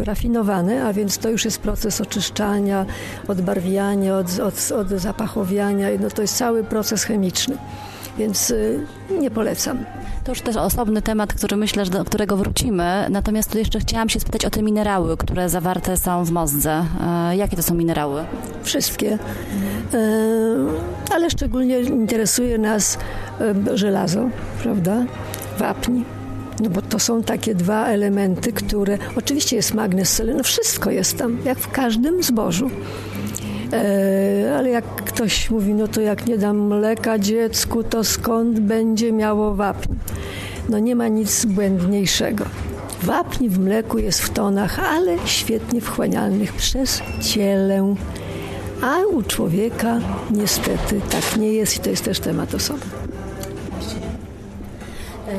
rafinowane, 0.04 0.84
a 0.86 0.92
więc 0.92 1.18
to 1.18 1.30
już 1.30 1.44
jest 1.44 1.58
proces 1.58 2.00
oczyszczania, 2.00 2.86
odbarwiania, 3.28 4.16
od, 4.16 4.26
od, 4.40 4.72
od 4.72 4.88
zapachowiania. 4.88 5.88
No 6.00 6.10
to 6.10 6.22
jest 6.22 6.36
cały 6.36 6.64
proces 6.64 7.04
chemiczny, 7.04 7.56
więc 8.18 8.50
e, 8.50 8.54
nie 9.20 9.30
polecam. 9.30 9.78
To 10.24 10.32
już 10.32 10.40
też 10.40 10.56
osobny 10.56 11.02
temat, 11.02 11.34
który 11.34 11.56
myślę, 11.56 11.84
że 11.84 11.90
do 11.90 12.04
którego 12.04 12.36
wrócimy. 12.36 13.06
Natomiast 13.10 13.52
tu 13.52 13.58
jeszcze 13.58 13.80
chciałam 13.80 14.08
się 14.08 14.20
spytać 14.20 14.44
o 14.44 14.50
te 14.50 14.62
minerały, 14.62 15.16
które 15.16 15.48
zawarte 15.48 15.96
są 15.96 16.24
w 16.24 16.30
mozdze. 16.30 16.84
E, 17.30 17.36
jakie 17.36 17.56
to 17.56 17.62
są 17.62 17.74
minerały? 17.74 18.24
Wszystkie. 18.62 19.12
E, 19.12 19.98
ale 21.14 21.30
szczególnie 21.30 21.80
interesuje 21.80 22.58
nas 22.58 22.98
e, 23.40 23.78
żelazo, 23.78 24.28
prawda? 24.62 25.04
Wapń 25.58 26.02
no 26.60 26.70
bo 26.70 26.82
to 26.82 26.98
są 26.98 27.22
takie 27.22 27.54
dwa 27.54 27.86
elementy, 27.86 28.52
które... 28.52 28.98
Oczywiście 29.16 29.56
jest 29.56 29.74
magnez, 29.74 30.08
selen, 30.08 30.36
no 30.36 30.42
wszystko 30.42 30.90
jest 30.90 31.18
tam, 31.18 31.38
jak 31.44 31.58
w 31.58 31.70
każdym 31.70 32.22
zbożu. 32.22 32.70
E, 33.74 34.56
ale 34.56 34.70
jak 34.70 34.84
ktoś 34.84 35.50
mówi, 35.50 35.74
no 35.74 35.88
to 35.88 36.00
jak 36.00 36.26
nie 36.26 36.38
dam 36.38 36.56
mleka 36.56 37.18
dziecku, 37.18 37.84
to 37.84 38.04
skąd 38.04 38.60
będzie 38.60 39.12
miało 39.12 39.54
wapń? 39.54 39.94
No 40.68 40.78
nie 40.78 40.96
ma 40.96 41.08
nic 41.08 41.44
błędniejszego. 41.44 42.44
Wapń 43.02 43.48
w 43.48 43.58
mleku 43.58 43.98
jest 43.98 44.20
w 44.20 44.30
tonach, 44.30 44.78
ale 44.78 45.16
świetnie 45.24 45.80
wchłanialnych 45.80 46.52
przez 46.52 47.02
cielę. 47.20 47.94
A 48.82 48.98
u 49.06 49.22
człowieka 49.22 50.00
niestety 50.30 51.00
tak 51.10 51.36
nie 51.36 51.52
jest 51.52 51.76
i 51.76 51.80
to 51.80 51.90
jest 51.90 52.04
też 52.04 52.20
temat 52.20 52.54
osobny. 52.54 53.03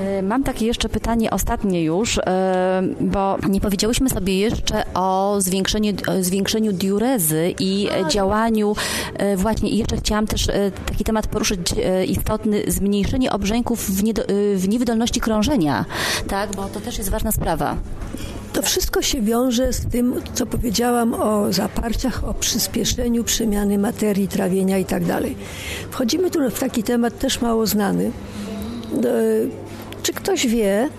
E, 0.06 0.22
mam 0.22 0.44
takie 0.44 0.66
jeszcze 0.66 0.90
pytanie, 0.90 1.32
ostatnie 1.32 1.84
już, 1.84 2.18
e, 2.18 2.84
bo 3.02 3.38
nie 3.50 3.62
powiedziałyśmy 3.62 4.10
sobie 4.10 4.40
jeszcze 4.40 4.84
o 4.94 5.36
zwiększeniu, 5.40 5.94
zwiększeniu 6.22 6.74
diurezy 6.74 7.54
i 7.60 7.88
tak. 7.90 8.12
działaniu 8.12 8.76
właśnie. 9.36 9.70
I 9.70 9.78
jeszcze 9.78 9.98
chciałam 9.98 10.28
też 10.28 10.48
taki 10.86 11.04
temat 11.04 11.28
poruszyć 11.28 11.60
istotny, 12.08 12.64
zmniejszenie 12.68 13.32
obrzęków 13.32 13.90
w, 13.90 14.04
w 14.56 14.68
niewydolności 14.68 15.20
krążenia, 15.20 15.86
tak, 16.28 16.56
bo 16.56 16.64
to 16.64 16.80
też 16.80 16.98
jest 16.98 17.10
ważna 17.10 17.32
sprawa. 17.32 17.78
To 18.54 18.62
wszystko 18.62 19.02
się 19.02 19.22
wiąże 19.22 19.74
z 19.74 19.86
tym, 19.86 20.16
co 20.34 20.46
powiedziałam 20.46 21.14
o 21.14 21.54
zaparciach, 21.54 22.24
o 22.24 22.34
przyspieszeniu 22.34 23.24
przemiany 23.24 23.78
materii, 23.78 24.28
trawienia 24.28 24.78
i 24.78 24.86
tak 24.86 25.06
dalej. 25.06 25.36
Wchodzimy 25.92 26.32
tu 26.32 26.50
w 26.50 26.60
taki 26.60 26.84
temat 26.84 27.20
też 27.20 27.42
mało 27.42 27.68
znany 27.68 28.12
czy 30.06 30.14
ktoś 30.14 30.48
wie, 30.48 30.90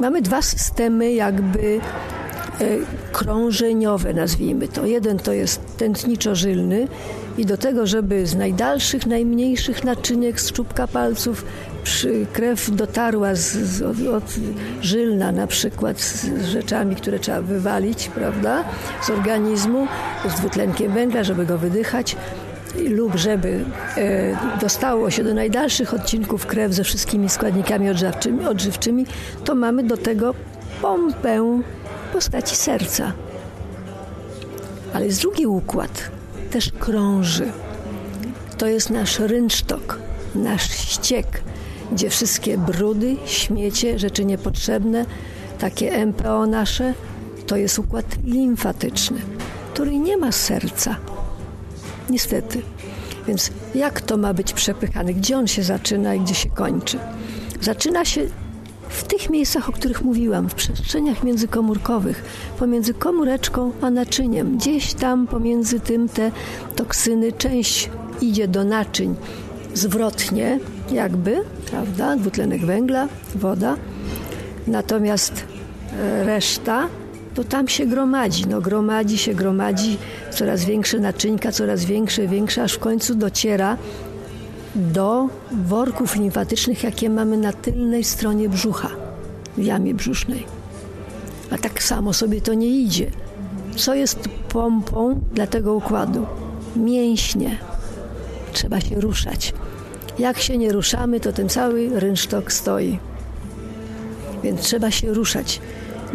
mamy 0.00 0.22
dwa 0.22 0.42
systemy 0.42 1.12
jakby 1.12 1.80
e, 2.60 2.64
krążeniowe, 3.12 4.14
nazwijmy 4.14 4.68
to. 4.68 4.86
Jeden 4.86 5.18
to 5.18 5.32
jest 5.32 5.60
tętniczo-żylny 5.76 6.88
i 7.38 7.46
do 7.46 7.56
tego, 7.56 7.86
żeby 7.86 8.26
z 8.26 8.34
najdalszych, 8.34 9.06
najmniejszych 9.06 9.84
naczyniek, 9.84 10.40
z 10.40 10.52
czubka 10.52 10.86
palców 10.86 11.44
krew 12.32 12.70
dotarła 12.70 13.34
z, 13.34 13.52
z, 13.52 13.82
od 14.06 14.34
żylna 14.82 15.32
na 15.32 15.46
przykład 15.46 16.00
z 16.00 16.44
rzeczami, 16.44 16.96
które 16.96 17.18
trzeba 17.18 17.42
wywalić, 17.42 18.08
prawda, 18.08 18.64
z 19.02 19.10
organizmu, 19.10 19.86
z 20.28 20.34
dwutlenkiem 20.34 20.92
węgla, 20.92 21.24
żeby 21.24 21.46
go 21.46 21.58
wydychać, 21.58 22.16
lub 22.88 23.16
żeby 23.16 23.64
e, 23.96 24.58
dostało 24.60 25.10
się 25.10 25.24
do 25.24 25.34
najdalszych 25.34 25.94
odcinków 25.94 26.46
krew 26.46 26.72
ze 26.72 26.84
wszystkimi 26.84 27.28
składnikami 27.28 27.90
odżywczymi, 27.90 28.46
odżywczymi, 28.46 29.06
to 29.44 29.54
mamy 29.54 29.82
do 29.82 29.96
tego 29.96 30.34
pompę 30.82 31.62
postaci 32.12 32.56
serca. 32.56 33.12
Ale 34.94 35.06
jest 35.06 35.20
drugi 35.20 35.46
układ, 35.46 36.10
też 36.50 36.72
krąży. 36.78 37.52
To 38.58 38.66
jest 38.66 38.90
nasz 38.90 39.18
rynsztok, 39.18 39.98
nasz 40.34 40.70
ściek, 40.70 41.42
gdzie 41.92 42.10
wszystkie 42.10 42.58
brudy, 42.58 43.16
śmiecie, 43.26 43.98
rzeczy 43.98 44.24
niepotrzebne, 44.24 45.06
takie 45.58 46.06
MPO 46.06 46.46
nasze, 46.46 46.94
to 47.46 47.56
jest 47.56 47.78
układ 47.78 48.04
limfatyczny, 48.24 49.18
który 49.74 49.98
nie 49.98 50.16
ma 50.16 50.32
serca. 50.32 50.96
Niestety. 52.10 52.62
Więc 53.26 53.50
jak 53.74 54.00
to 54.00 54.16
ma 54.16 54.34
być 54.34 54.52
przepychane? 54.52 55.14
Gdzie 55.14 55.38
on 55.38 55.46
się 55.46 55.62
zaczyna 55.62 56.14
i 56.14 56.20
gdzie 56.20 56.34
się 56.34 56.48
kończy? 56.50 56.98
Zaczyna 57.60 58.04
się 58.04 58.26
w 58.88 59.04
tych 59.04 59.30
miejscach, 59.30 59.68
o 59.68 59.72
których 59.72 60.02
mówiłam, 60.02 60.48
w 60.48 60.54
przestrzeniach 60.54 61.24
międzykomórkowych, 61.24 62.24
pomiędzy 62.58 62.94
komóreczką 62.94 63.72
a 63.80 63.90
naczyniem. 63.90 64.56
Gdzieś 64.56 64.94
tam 64.94 65.26
pomiędzy 65.26 65.80
tym 65.80 66.08
te 66.08 66.30
toksyny, 66.76 67.32
część 67.32 67.90
idzie 68.20 68.48
do 68.48 68.64
naczyń 68.64 69.14
zwrotnie, 69.74 70.60
jakby, 70.92 71.44
prawda? 71.70 72.16
Dwutlenek 72.16 72.66
węgla, 72.66 73.08
woda. 73.34 73.76
Natomiast 74.66 75.44
e, 75.92 76.24
reszta 76.24 76.88
to 77.38 77.44
tam 77.44 77.68
się 77.68 77.86
gromadzi. 77.86 78.46
No, 78.46 78.60
gromadzi 78.60 79.18
się, 79.18 79.34
gromadzi, 79.34 79.96
coraz 80.30 80.64
większe 80.64 80.98
naczynka, 80.98 81.52
coraz 81.52 81.84
większe, 81.84 82.26
większe, 82.26 82.62
aż 82.62 82.72
w 82.72 82.78
końcu 82.78 83.14
dociera 83.14 83.76
do 84.74 85.28
worków 85.52 86.16
limfatycznych, 86.16 86.84
jakie 86.84 87.10
mamy 87.10 87.36
na 87.36 87.52
tylnej 87.52 88.04
stronie 88.04 88.48
brzucha, 88.48 88.90
w 89.56 89.64
jamie 89.64 89.94
brzusznej. 89.94 90.46
A 91.50 91.58
tak 91.58 91.82
samo 91.82 92.12
sobie 92.12 92.40
to 92.40 92.54
nie 92.54 92.68
idzie. 92.68 93.10
Co 93.76 93.94
jest 93.94 94.28
pompą 94.48 95.20
dla 95.32 95.46
tego 95.46 95.74
układu? 95.74 96.26
Mięśnie. 96.76 97.58
Trzeba 98.52 98.80
się 98.80 99.00
ruszać. 99.00 99.54
Jak 100.18 100.38
się 100.38 100.58
nie 100.58 100.72
ruszamy, 100.72 101.20
to 101.20 101.32
ten 101.32 101.48
cały 101.48 102.00
rynsztok 102.00 102.52
stoi. 102.52 102.98
Więc 104.42 104.60
trzeba 104.60 104.90
się 104.90 105.14
ruszać. 105.14 105.60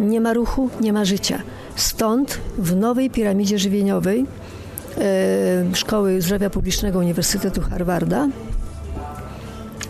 Nie 0.00 0.20
ma 0.20 0.32
ruchu, 0.32 0.70
nie 0.80 0.92
ma 0.92 1.04
życia. 1.04 1.42
Stąd 1.76 2.40
w 2.58 2.76
nowej 2.76 3.10
piramidzie 3.10 3.58
żywieniowej 3.58 4.26
e, 4.98 5.74
Szkoły 5.74 6.22
Zdrowia 6.22 6.50
Publicznego 6.50 6.98
Uniwersytetu 6.98 7.60
Harvarda 7.60 8.28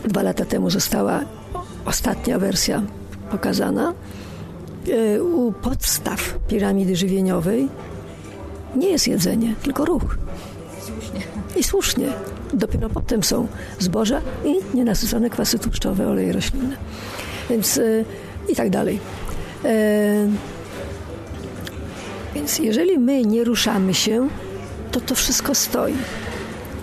dwa 0.05 0.23
lata 0.23 0.45
temu 0.45 0.71
została 0.71 1.21
ostatnia 1.85 2.39
wersja 2.39 2.83
pokazana. 3.31 3.95
E, 4.89 5.23
u 5.23 5.53
podstaw 5.53 6.39
piramidy 6.49 6.97
żywieniowej 6.97 7.69
nie 8.77 8.89
jest 8.89 9.09
jedzenie, 9.09 9.55
tylko 9.63 9.85
ruch. 9.85 10.19
I 11.57 11.63
słusznie. 11.63 12.09
Dopiero 12.53 12.91
potem 12.91 13.23
są 13.23 13.47
zboża 13.79 14.21
i 14.45 14.77
nienasycone 14.77 15.31
kwasy 15.31 15.59
tłuszczowe, 15.59 16.09
oleje 16.09 16.33
roślinne. 16.33 16.77
Więc 17.51 17.79
e, 17.79 18.05
i 18.49 18.57
tak 18.57 18.71
dalej. 18.71 19.01
E, 19.65 20.29
więc 22.35 22.59
jeżeli 22.59 22.99
my 22.99 23.23
nie 23.23 23.45
ruszamy 23.45 23.95
się, 23.95 24.29
to 24.91 25.01
to 25.01 25.15
wszystko 25.15 25.55
stoi. 25.55 25.95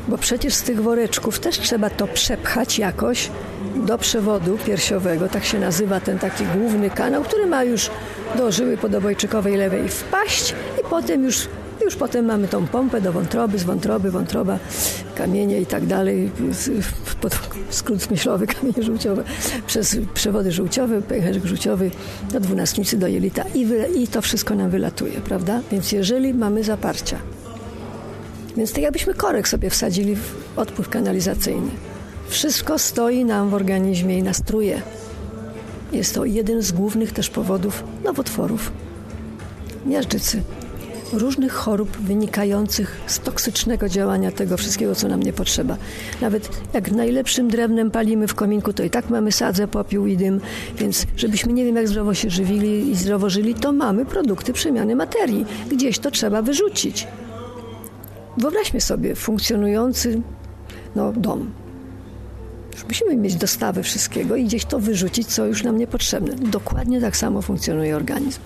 Bo 0.07 0.17
przecież 0.17 0.53
z 0.53 0.63
tych 0.63 0.81
woreczków 0.81 1.39
też 1.39 1.59
trzeba 1.59 1.89
to 1.89 2.07
przepchać 2.07 2.79
jakoś 2.79 3.29
do 3.75 3.97
przewodu 3.97 4.57
piersiowego, 4.65 5.29
tak 5.29 5.45
się 5.45 5.59
nazywa 5.59 5.99
ten 5.99 6.19
taki 6.19 6.43
główny 6.45 6.89
kanał, 6.89 7.23
który 7.23 7.45
ma 7.45 7.63
już 7.63 7.89
do 8.37 8.51
żyły 8.51 8.77
podobojczykowej 8.77 9.57
lewej 9.57 9.89
wpaść 9.89 10.55
i 10.79 10.89
potem 10.89 11.23
już 11.23 11.47
już 11.85 11.95
potem 11.95 12.25
mamy 12.25 12.47
tą 12.47 12.67
pompę 12.67 13.01
do 13.01 13.13
wątroby, 13.13 13.59
z 13.59 13.63
wątroby, 13.63 14.11
wątroba, 14.11 14.59
kamienie 15.15 15.61
i 15.61 15.65
tak 15.65 15.85
dalej, 15.85 16.31
pod 17.21 17.39
skrót 17.69 18.11
myślowy, 18.11 18.47
kamienie 18.53 18.83
żółciowe, 18.83 19.23
przez 19.67 19.97
przewody 20.13 20.51
żółciowe, 20.51 21.01
pęcherzyk 21.01 21.45
żółciowy 21.45 21.91
do 22.31 22.39
dwunastnicy, 22.39 22.97
do 22.97 23.07
jelita. 23.07 23.43
I, 23.53 23.67
i 24.03 24.07
to 24.07 24.21
wszystko 24.21 24.55
nam 24.55 24.69
wylatuje, 24.69 25.13
prawda? 25.13 25.61
Więc 25.71 25.91
jeżeli 25.91 26.33
mamy 26.33 26.63
zaparcia, 26.63 27.17
więc 28.57 28.73
tak 28.73 28.83
jakbyśmy 28.83 29.13
korek 29.13 29.47
sobie 29.47 29.69
wsadzili 29.69 30.15
w 30.15 30.35
odpływ 30.55 30.89
kanalizacyjny, 30.89 31.71
wszystko 32.27 32.79
stoi 32.79 33.25
nam 33.25 33.49
w 33.49 33.53
organizmie 33.53 34.17
i 34.17 34.23
nastruje. 34.23 34.81
Jest 35.91 36.15
to 36.15 36.25
jeden 36.25 36.61
z 36.61 36.71
głównych 36.71 37.11
też 37.11 37.29
powodów 37.29 37.83
nowotworów, 38.03 38.71
miażdżycy, 39.85 40.41
różnych 41.13 41.53
chorób 41.53 41.97
wynikających 41.97 43.01
z 43.07 43.19
toksycznego 43.19 43.89
działania 43.89 44.31
tego 44.31 44.57
wszystkiego, 44.57 44.95
co 44.95 45.07
nam 45.07 45.23
nie 45.23 45.33
potrzeba. 45.33 45.77
Nawet 46.21 46.49
jak 46.73 46.91
najlepszym 46.91 47.47
drewnem 47.47 47.91
palimy 47.91 48.27
w 48.27 48.35
kominku, 48.35 48.73
to 48.73 48.83
i 48.83 48.89
tak 48.89 49.09
mamy 49.09 49.31
sadzę, 49.31 49.67
popiół 49.67 50.05
i 50.05 50.17
dym, 50.17 50.41
więc 50.77 51.05
żebyśmy 51.17 51.53
nie 51.53 51.65
wiem 51.65 51.75
jak 51.75 51.87
zdrowo 51.87 52.13
się 52.13 52.29
żywili 52.29 52.91
i 52.91 52.95
zdrowo 52.95 53.29
żyli, 53.29 53.55
to 53.55 53.71
mamy 53.71 54.05
produkty 54.05 54.53
przemiany 54.53 54.95
materii. 54.95 55.45
Gdzieś 55.69 55.99
to 55.99 56.11
trzeba 56.11 56.41
wyrzucić. 56.41 57.07
Wyobraźmy 58.37 58.81
sobie 58.81 59.15
funkcjonujący 59.15 60.21
no, 60.95 61.13
dom. 61.13 61.51
Musimy 62.87 63.15
mieć 63.15 63.35
dostawę 63.35 63.83
wszystkiego 63.83 64.35
i 64.35 64.45
gdzieś 64.45 64.65
to 64.65 64.79
wyrzucić, 64.79 65.27
co 65.27 65.45
już 65.45 65.63
nam 65.63 65.77
niepotrzebne. 65.77 66.35
Dokładnie 66.35 67.01
tak 67.01 67.17
samo 67.17 67.41
funkcjonuje 67.41 67.95
organizm. 67.95 68.39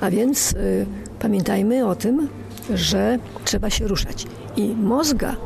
A 0.00 0.10
więc 0.10 0.52
y, 0.52 0.86
pamiętajmy 1.18 1.86
o 1.86 1.94
tym, 1.94 2.28
że 2.74 3.18
trzeba 3.44 3.70
się 3.70 3.88
ruszać. 3.88 4.26
I 4.56 4.68
mózga, 4.68 5.36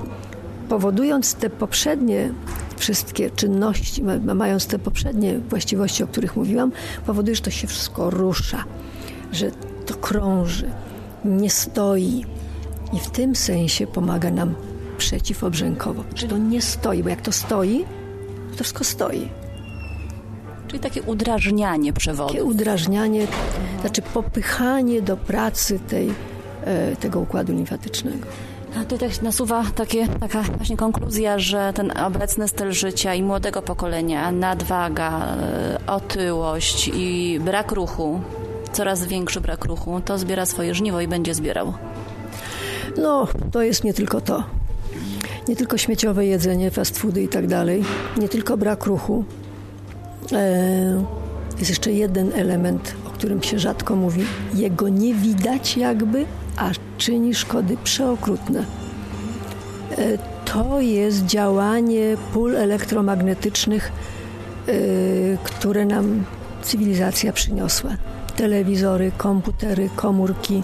powodując 0.68 1.34
te 1.34 1.50
poprzednie 1.50 2.32
wszystkie 2.76 3.30
czynności, 3.30 4.02
mając 4.34 4.66
te 4.66 4.78
poprzednie 4.78 5.38
właściwości, 5.38 6.02
o 6.02 6.06
których 6.06 6.36
mówiłam, 6.36 6.72
powoduje, 7.06 7.36
że 7.36 7.42
to 7.42 7.50
się 7.50 7.66
wszystko 7.66 8.10
rusza, 8.10 8.64
że 9.32 9.50
to 9.86 9.94
krąży, 9.94 10.70
nie 11.24 11.50
stoi. 11.50 12.24
I 12.92 13.00
w 13.00 13.10
tym 13.10 13.36
sensie 13.36 13.86
pomaga 13.86 14.30
nam 14.30 14.54
przeciwobrzękowo. 14.98 16.04
Czy 16.14 16.28
to 16.28 16.38
nie 16.38 16.62
stoi, 16.62 17.02
bo 17.02 17.08
jak 17.08 17.20
to 17.20 17.32
stoi, 17.32 17.84
to 18.50 18.64
wszystko 18.64 18.84
stoi. 18.84 19.28
Czyli 20.74 20.82
takie 20.82 21.02
udrażnianie 21.02 21.92
przewodu. 21.92 22.28
Takie 22.28 22.44
udrażnianie, 22.44 23.26
znaczy 23.80 24.02
popychanie 24.02 25.02
do 25.02 25.16
pracy 25.16 25.78
tej, 25.88 26.12
e, 26.64 26.96
tego 26.96 27.20
układu 27.20 27.52
limfatycznego. 27.52 28.26
A 28.80 28.84
tutaj 28.84 29.10
nasuwa 29.22 29.64
takie, 29.74 30.08
taka 30.08 30.42
właśnie 30.42 30.76
konkluzja, 30.76 31.38
że 31.38 31.72
ten 31.74 31.98
obecny 31.98 32.48
styl 32.48 32.72
życia 32.72 33.14
i 33.14 33.22
młodego 33.22 33.62
pokolenia, 33.62 34.32
nadwaga, 34.32 35.36
e, 35.36 35.78
otyłość 35.86 36.90
i 36.94 37.40
brak 37.44 37.72
ruchu, 37.72 38.20
coraz 38.72 39.06
większy 39.06 39.40
brak 39.40 39.64
ruchu, 39.64 40.00
to 40.04 40.18
zbiera 40.18 40.46
swoje 40.46 40.74
żniwo 40.74 41.00
i 41.00 41.08
będzie 41.08 41.34
zbierał. 41.34 41.72
No, 42.96 43.28
to 43.52 43.62
jest 43.62 43.84
nie 43.84 43.94
tylko 43.94 44.20
to. 44.20 44.44
Nie 45.48 45.56
tylko 45.56 45.78
śmieciowe 45.78 46.26
jedzenie, 46.26 46.70
fast 46.70 46.98
foody 46.98 47.22
i 47.22 47.28
tak 47.28 47.46
dalej, 47.46 47.84
nie 48.16 48.28
tylko 48.28 48.56
brak 48.56 48.86
ruchu, 48.86 49.24
jest 51.58 51.70
jeszcze 51.70 51.92
jeden 51.92 52.32
element, 52.32 52.94
o 53.06 53.10
którym 53.10 53.42
się 53.42 53.58
rzadko 53.58 53.96
mówi. 53.96 54.24
Jego 54.54 54.88
nie 54.88 55.14
widać 55.14 55.76
jakby, 55.76 56.26
a 56.56 56.70
czyni 56.98 57.34
szkody 57.34 57.76
przeokrutne. 57.84 58.64
E, 59.98 60.18
to 60.44 60.80
jest 60.80 61.24
działanie 61.26 62.16
pól 62.32 62.56
elektromagnetycznych, 62.56 63.92
e, 64.68 64.72
które 65.44 65.86
nam 65.86 66.24
cywilizacja 66.62 67.32
przyniosła. 67.32 67.90
Telewizory, 68.36 69.12
komputery, 69.16 69.90
komórki, 69.96 70.62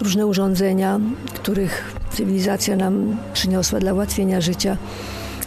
różne 0.00 0.26
urządzenia, 0.26 1.00
których 1.34 1.94
cywilizacja 2.10 2.76
nam 2.76 3.16
przyniosła 3.32 3.80
dla 3.80 3.94
ułatwienia 3.94 4.40
życia 4.40 4.76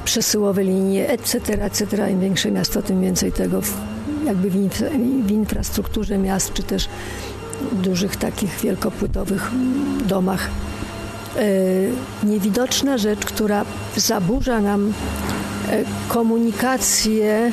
przesyłowe 0.07 0.63
linie, 0.63 1.09
etc., 1.09 1.63
etc. 1.63 2.11
Im 2.11 2.19
większe 2.19 2.51
miasto, 2.51 2.81
tym 2.81 3.01
więcej 3.01 3.31
tego 3.31 3.61
w, 3.61 3.77
jakby 4.25 4.49
w, 4.49 4.55
infra, 4.55 4.89
w 5.25 5.31
infrastrukturze 5.31 6.17
miast, 6.17 6.53
czy 6.53 6.63
też 6.63 6.89
dużych 7.71 8.15
takich 8.15 8.59
wielkopłytowych 8.59 9.51
domach. 10.05 10.49
E, 11.35 12.25
niewidoczna 12.27 12.97
rzecz, 12.97 13.19
która 13.19 13.65
zaburza 13.95 14.61
nam 14.61 14.93
e, 15.69 15.83
komunikację 16.07 17.51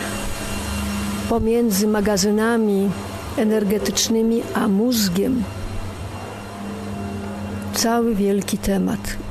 pomiędzy 1.29 1.87
magazynami 1.87 2.91
energetycznymi 3.37 4.43
a 4.55 4.69
mózgiem. 4.69 5.43
Cały 7.75 8.15
wielki 8.15 8.59
temat. 8.59 9.24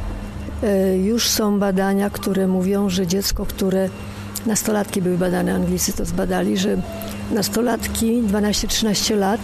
E, 0.63 0.97
już 0.97 1.29
są 1.29 1.59
badania, 1.59 2.09
które 2.09 2.47
mówią, 2.47 2.89
że 2.89 3.07
dziecko, 3.07 3.45
które 3.45 3.89
nastolatki 4.45 5.01
były 5.01 5.17
badane, 5.17 5.55
Anglicy 5.55 5.93
to 5.93 6.05
zbadali, 6.05 6.57
że 6.57 6.77
nastolatki 7.31 8.21
12-13 8.21 9.17
lat, 9.17 9.39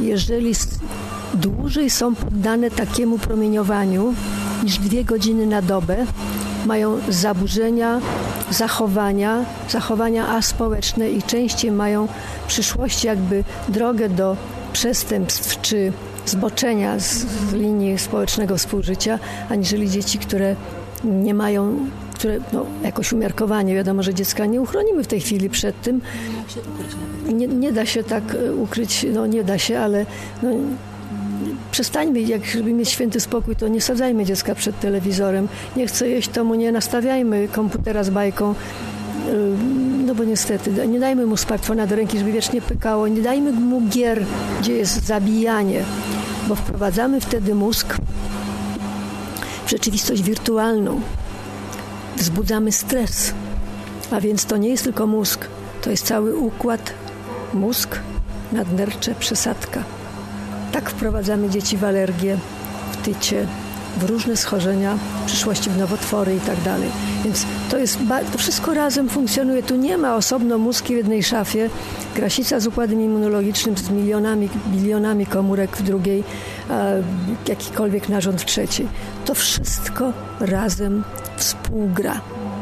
jeżeli 0.00 0.52
dłużej 1.34 1.90
są 1.90 2.14
poddane 2.14 2.70
takiemu 2.70 3.18
promieniowaniu 3.18 4.14
niż 4.64 4.78
dwie 4.78 5.04
godziny 5.04 5.46
na 5.46 5.62
dobę, 5.62 6.06
mają 6.66 6.98
zaburzenia 7.08 8.00
zachowania, 8.50 9.44
zachowania 9.68 10.28
aspołeczne 10.28 11.10
i 11.10 11.22
częściej 11.22 11.72
mają 11.72 12.08
w 12.44 12.46
przyszłości 12.46 13.06
jakby 13.06 13.44
drogę 13.68 14.08
do 14.08 14.36
przestępstw 14.72 15.60
czy 15.60 15.92
zboczenia 16.30 16.98
z 16.98 17.26
linii 17.52 17.98
społecznego 17.98 18.58
współżycia, 18.58 19.18
aniżeli 19.48 19.90
dzieci, 19.90 20.18
które 20.18 20.56
nie 21.04 21.34
mają, 21.34 21.76
które 22.14 22.38
no, 22.52 22.66
jakoś 22.82 23.12
umiarkowanie, 23.12 23.74
wiadomo, 23.74 24.02
że 24.02 24.14
dziecka 24.14 24.46
nie 24.46 24.60
uchronimy 24.60 25.04
w 25.04 25.06
tej 25.06 25.20
chwili 25.20 25.50
przed 25.50 25.82
tym. 25.82 26.00
Nie, 27.32 27.46
nie 27.46 27.72
da 27.72 27.86
się 27.86 28.04
tak 28.04 28.22
e, 28.34 28.54
ukryć, 28.54 29.06
no 29.14 29.26
nie 29.26 29.44
da 29.44 29.58
się, 29.58 29.78
ale 29.78 30.06
no, 30.42 30.50
przestańmy, 31.70 32.20
jak 32.20 32.44
żeby 32.46 32.72
mieć 32.72 32.88
święty 32.88 33.20
spokój, 33.20 33.56
to 33.56 33.68
nie 33.68 33.80
sadzajmy 33.80 34.24
dziecka 34.24 34.54
przed 34.54 34.80
telewizorem. 34.80 35.48
Nie 35.76 35.86
chce 35.86 36.08
jeść, 36.08 36.28
to 36.28 36.44
mu 36.44 36.54
nie 36.54 36.72
nastawiajmy 36.72 37.48
komputera 37.48 38.04
z 38.04 38.10
bajką. 38.10 38.54
No 40.06 40.14
bo 40.14 40.24
niestety, 40.24 40.88
nie 40.88 41.00
dajmy 41.00 41.26
mu 41.26 41.36
smartfona 41.36 41.86
do 41.86 41.96
ręki, 41.96 42.18
żeby 42.18 42.32
wiecznie 42.32 42.62
pykało. 42.62 43.08
Nie 43.08 43.22
dajmy 43.22 43.52
mu 43.52 43.80
gier, 43.80 44.24
gdzie 44.60 44.72
jest 44.72 45.06
zabijanie 45.06 45.84
bo 46.48 46.54
wprowadzamy 46.54 47.20
wtedy 47.20 47.54
mózg 47.54 47.96
w 49.66 49.70
rzeczywistość 49.70 50.22
wirtualną. 50.22 51.00
Wzbudzamy 52.16 52.72
stres, 52.72 53.32
a 54.10 54.20
więc 54.20 54.44
to 54.44 54.56
nie 54.56 54.68
jest 54.68 54.84
tylko 54.84 55.06
mózg, 55.06 55.46
to 55.82 55.90
jest 55.90 56.06
cały 56.06 56.36
układ 56.36 56.92
mózg, 57.54 57.98
nadnercze, 58.52 59.14
przesadka. 59.14 59.84
Tak 60.72 60.90
wprowadzamy 60.90 61.50
dzieci 61.50 61.76
w 61.76 61.84
alergię, 61.84 62.38
w 62.92 62.96
tycie, 62.96 63.46
w 63.96 64.02
różne 64.02 64.36
schorzenia, 64.36 64.98
w 65.22 65.26
przyszłości 65.26 65.70
w 65.70 65.78
nowotwory 65.78 66.36
i 66.36 66.40
tak. 66.40 66.56
Więc 67.24 67.46
to 67.70 67.78
jest, 67.78 67.98
to 68.32 68.38
wszystko 68.38 68.74
razem 68.74 69.08
funkcjonuje. 69.08 69.62
Tu 69.62 69.76
nie 69.76 69.98
ma 69.98 70.16
osobno 70.16 70.58
mózgi 70.58 70.94
w 70.94 70.96
jednej 70.96 71.22
szafie, 71.22 71.70
grasica 72.16 72.60
z 72.60 72.66
układem 72.66 73.00
immunologicznym 73.00 73.76
z 73.76 73.90
milionami, 73.90 74.48
bilionami 74.66 75.26
komórek 75.26 75.76
w 75.76 75.82
drugiej, 75.82 76.24
jakikolwiek 77.48 78.08
narząd 78.08 78.42
w 78.42 78.44
trzeciej. 78.44 78.88
To 79.24 79.34
wszystko 79.34 80.12
razem 80.40 81.04
współgra. 81.36 82.20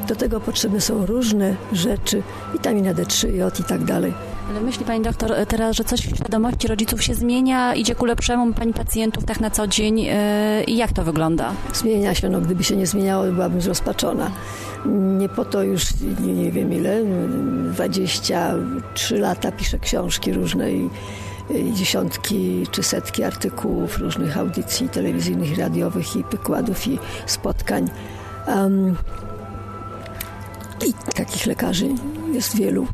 Do 0.09 0.17
tego 0.17 0.41
potrzebne 0.41 0.81
są 0.81 1.07
różne 1.07 1.57
rzeczy, 1.73 2.23
witamina 2.53 2.95
D3, 2.95 3.29
jod 3.35 3.61
i 3.61 3.65
tak 3.65 3.85
dalej. 3.85 4.15
Ale 4.51 4.61
myśli 4.61 4.85
Pani 4.85 5.05
doktor 5.05 5.33
teraz, 5.49 5.77
że 5.77 5.85
coś 5.85 6.01
w 6.01 6.17
świadomości 6.17 6.69
rodziców 6.69 7.03
się 7.03 7.15
zmienia, 7.15 7.75
idzie 7.75 7.95
ku 7.95 8.05
lepszemu 8.05 8.55
Pani 8.55 8.73
pacjentów 8.73 9.25
tak 9.25 9.41
na 9.41 9.51
co 9.51 9.67
dzień 9.67 9.99
yy, 9.99 10.15
i 10.67 10.77
jak 10.77 10.93
to 10.93 11.05
wygląda? 11.05 11.53
Zmienia 11.75 12.15
się, 12.15 12.29
no 12.29 12.41
gdyby 12.41 12.65
się 12.65 12.77
nie 12.77 12.87
zmieniało, 12.87 13.25
byłabym 13.25 13.61
zrozpaczona. 13.61 14.31
Nie 15.19 15.29
po 15.29 15.45
to 15.45 15.63
już, 15.63 15.85
nie, 16.21 16.33
nie 16.33 16.53
wiem 16.53 16.73
ile, 16.73 17.03
23 17.73 19.19
lata 19.19 19.53
piszę 19.53 19.79
książki 19.79 20.33
różne 20.33 20.73
i 20.73 20.91
dziesiątki 21.75 22.67
czy 22.71 22.83
setki 22.83 23.25
artykułów, 23.25 23.99
różnych 23.99 24.39
audycji 24.39 24.89
telewizyjnych, 24.89 25.59
radiowych 25.59 26.17
i 26.17 26.25
wykładów 26.31 26.87
i 26.87 26.99
spotkań. 27.27 27.91
Um, 28.47 28.97
I 30.87 30.93
takich 31.15 31.47
lekarzy 31.47 31.89
jest 32.33 32.57
wielu. 32.57 32.87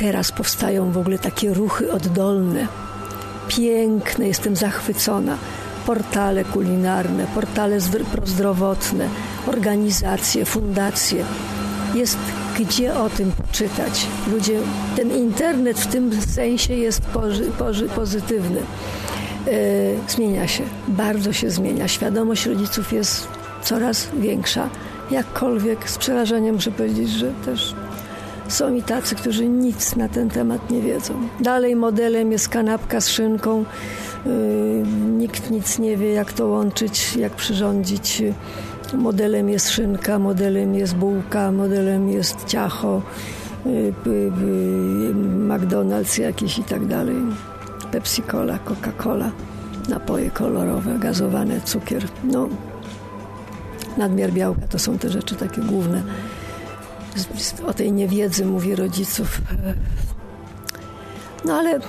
Teraz 0.00 0.32
powstają 0.32 0.92
w 0.92 0.98
ogóle 0.98 1.18
takie 1.18 1.54
ruchy 1.54 1.92
oddolne. 1.92 2.66
Piękne, 3.48 4.28
jestem 4.28 4.56
zachwycona. 4.56 5.38
Portale 5.86 6.44
kulinarne, 6.44 7.26
portale 7.34 7.78
prozdrowotne, 8.12 9.08
organizacje, 9.46 10.44
fundacje. 10.44 11.24
Jest 11.94 12.18
gdzie 12.58 12.94
o 12.94 13.10
tym 13.10 13.32
poczytać. 13.32 14.06
Ludzie, 14.32 14.60
ten 14.96 15.10
internet 15.10 15.78
w 15.78 15.86
tym 15.86 16.22
sensie 16.22 16.74
jest 16.74 17.00
poży, 17.00 17.44
poży, 17.58 17.88
pozytywny. 17.88 18.60
Yy, 19.46 19.52
zmienia 20.08 20.48
się, 20.48 20.62
bardzo 20.88 21.32
się 21.32 21.50
zmienia. 21.50 21.88
Świadomość 21.88 22.46
rodziców 22.46 22.92
jest 22.92 23.28
coraz 23.62 24.08
większa. 24.18 24.68
Jakkolwiek 25.10 25.90
z 25.90 25.98
przerażeniem 25.98 26.54
muszę 26.54 26.70
powiedzieć, 26.70 27.10
że 27.10 27.32
też 27.44 27.74
są 28.50 28.74
i 28.74 28.82
tacy, 28.82 29.14
którzy 29.14 29.48
nic 29.48 29.96
na 29.96 30.08
ten 30.08 30.30
temat 30.30 30.70
nie 30.70 30.80
wiedzą. 30.80 31.14
Dalej 31.40 31.76
modelem 31.76 32.32
jest 32.32 32.48
kanapka 32.48 33.00
z 33.00 33.08
szynką. 33.08 33.64
Yy, 34.26 34.32
nikt 35.18 35.50
nic 35.50 35.78
nie 35.78 35.96
wie, 35.96 36.12
jak 36.12 36.32
to 36.32 36.46
łączyć, 36.46 37.16
jak 37.16 37.32
przyrządzić. 37.32 38.22
Modelem 38.94 39.48
jest 39.48 39.70
szynka, 39.70 40.18
modelem 40.18 40.74
jest 40.74 40.94
bułka, 40.94 41.52
modelem 41.52 42.08
jest 42.08 42.44
ciacho, 42.44 43.02
yy, 43.66 43.92
McDonald's 45.48 46.20
jakiś 46.20 46.58
i 46.58 46.64
tak 46.64 46.86
dalej. 46.86 47.16
Pepsi-Cola, 47.92 48.58
Coca-Cola, 48.58 49.30
napoje 49.88 50.30
kolorowe, 50.30 50.98
gazowane, 50.98 51.60
cukier. 51.60 52.04
No, 52.24 52.48
nadmiar 53.96 54.32
białka 54.32 54.66
to 54.68 54.78
są 54.78 54.98
te 54.98 55.08
rzeczy 55.08 55.34
takie 55.34 55.60
główne 55.60 56.02
o 57.66 57.74
tej 57.74 57.92
niewiedzy 57.92 58.44
mówi 58.44 58.74
rodziców. 58.74 59.40
No 61.44 61.58
ale 61.58 61.80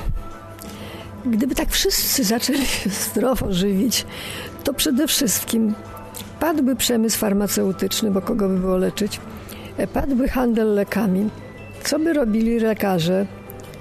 gdyby 1.25 1.55
tak 1.55 1.71
wszyscy 1.71 2.23
zaczęli 2.23 2.65
się 2.65 2.89
zdrowo 2.89 3.53
żywić, 3.53 4.05
to 4.63 4.73
przede 4.73 5.07
wszystkim 5.07 5.73
padłby 6.39 6.75
przemysł 6.75 7.17
farmaceutyczny, 7.17 8.11
bo 8.11 8.21
kogo 8.21 8.49
by 8.49 8.57
było 8.57 8.77
leczyć, 8.77 9.19
padłby 9.93 10.29
handel 10.29 10.73
lekami. 10.73 11.29
Co 11.83 11.99
by 11.99 12.13
robili 12.13 12.59
lekarze? 12.59 13.25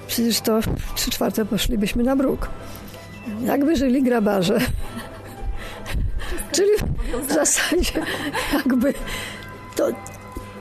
Przecież 0.06 0.40
to 0.40 0.60
trzy 0.94 1.10
czwarte 1.10 1.44
poszlibyśmy 1.44 2.02
na 2.02 2.16
bruk. 2.16 2.48
Jakby 3.44 3.76
żyli 3.76 4.02
grabarze. 4.02 4.58
Czyli 6.52 6.70
w 7.28 7.32
zasadzie 7.32 8.02
jakby 8.54 8.94
to 9.76 9.88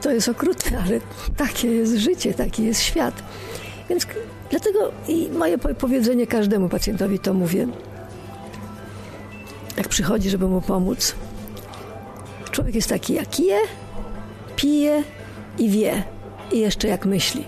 to 0.01 0.11
jest 0.11 0.29
okrutne, 0.29 0.79
ale 0.85 0.99
takie 1.37 1.67
jest 1.67 1.95
życie, 1.95 2.33
taki 2.33 2.63
jest 2.63 2.81
świat. 2.81 3.23
Więc 3.89 4.07
dlatego 4.49 4.91
i 5.07 5.29
moje 5.29 5.57
powiedzenie 5.57 6.27
każdemu 6.27 6.69
pacjentowi 6.69 7.19
to 7.19 7.33
mówię. 7.33 7.67
Jak 9.77 9.87
przychodzi, 9.87 10.29
żeby 10.29 10.47
mu 10.47 10.61
pomóc, 10.61 11.15
człowiek 12.51 12.75
jest 12.75 12.89
taki, 12.89 13.13
jak 13.13 13.39
je, 13.39 13.57
pije 14.55 15.03
i 15.57 15.69
wie. 15.69 16.03
I 16.51 16.59
jeszcze 16.59 16.87
jak 16.87 17.05
myśli. 17.05 17.45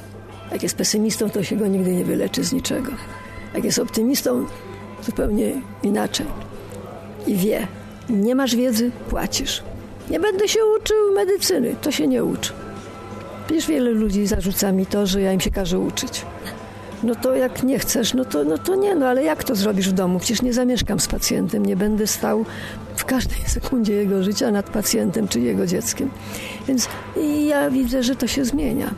Jak 0.52 0.64
jest 0.64 0.76
pesymistą, 0.76 1.30
to 1.30 1.44
się 1.44 1.56
go 1.56 1.68
nigdy 1.68 1.92
nie 1.92 2.06
wyleczy 2.06 2.44
z 2.44 2.54
niczego. 2.54 2.92
Jak 3.54 3.64
jest 3.64 3.80
optymistą, 3.80 4.46
zupełnie 5.06 5.62
inaczej. 5.84 6.26
I 7.28 7.36
wie. 7.36 7.68
Nie 8.10 8.36
masz 8.36 8.56
wiedzy, 8.56 8.92
płacisz. 9.10 9.64
Nie 10.12 10.19
będę 10.19 10.47
się 10.47 10.60
uczył 10.80 11.13
medycyny. 11.15 11.76
To 11.82 11.91
się 11.91 12.08
nie 12.08 12.24
uczy. 12.24 12.54
Wiesz, 13.50 13.67
wiele 13.67 13.89
ludzi 13.91 14.28
zarzuca 14.28 14.71
mi 14.71 14.86
to, 14.86 15.08
że 15.08 15.21
ja 15.21 15.34
im 15.34 15.39
się 15.39 15.52
każę 15.52 15.80
uczyć. 15.80 16.26
No 17.04 17.15
to 17.15 17.36
jak 17.36 17.63
nie 17.63 17.80
chcesz, 17.80 18.13
no 18.13 18.26
to, 18.26 18.43
no 18.43 18.58
to 18.58 18.76
nie, 18.76 18.95
no 18.95 19.08
ale 19.08 19.24
jak 19.24 19.43
to 19.43 19.56
zrobisz 19.56 19.89
w 19.89 19.93
domu? 19.93 20.19
Przecież 20.19 20.41
nie 20.41 20.54
zamieszkam 20.54 21.00
z 21.00 21.08
pacjentem, 21.08 21.65
nie 21.65 21.76
będę 21.76 22.08
stał 22.08 22.45
w 22.95 23.06
każdej 23.06 23.38
sekundzie 23.60 23.93
jego 23.93 24.24
życia 24.24 24.52
nad 24.52 24.69
pacjentem 24.69 25.28
czy 25.28 25.39
jego 25.39 25.67
dzieckiem. 25.67 26.10
Więc 26.67 26.88
ja 27.47 27.69
widzę, 27.69 28.04
że 28.04 28.15
to 28.15 28.28
się 28.28 28.45
zmienia. 28.45 28.93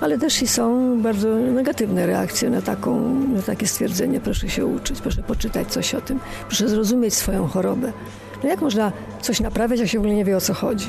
Ale 0.00 0.18
też 0.18 0.42
i 0.42 0.46
są 0.46 0.98
bardzo 1.02 1.28
negatywne 1.34 2.06
reakcje 2.06 2.50
na, 2.50 2.62
taką, 2.62 3.14
na 3.14 3.42
takie 3.42 3.66
stwierdzenie. 3.66 4.20
Proszę 4.20 4.48
się 4.48 4.66
uczyć, 4.66 5.00
proszę 5.00 5.22
poczytać 5.22 5.68
coś 5.68 5.94
o 5.94 6.00
tym, 6.00 6.20
proszę 6.48 6.68
zrozumieć 6.68 7.14
swoją 7.14 7.46
chorobę. 7.46 7.92
No 8.42 8.48
jak 8.48 8.60
można 8.60 8.92
coś 9.22 9.40
naprawiać, 9.40 9.80
jak 9.80 9.88
się 9.88 9.98
w 9.98 10.00
ogóle 10.00 10.14
nie 10.14 10.24
wie 10.24 10.36
o 10.36 10.40
co 10.40 10.54
chodzi? 10.54 10.86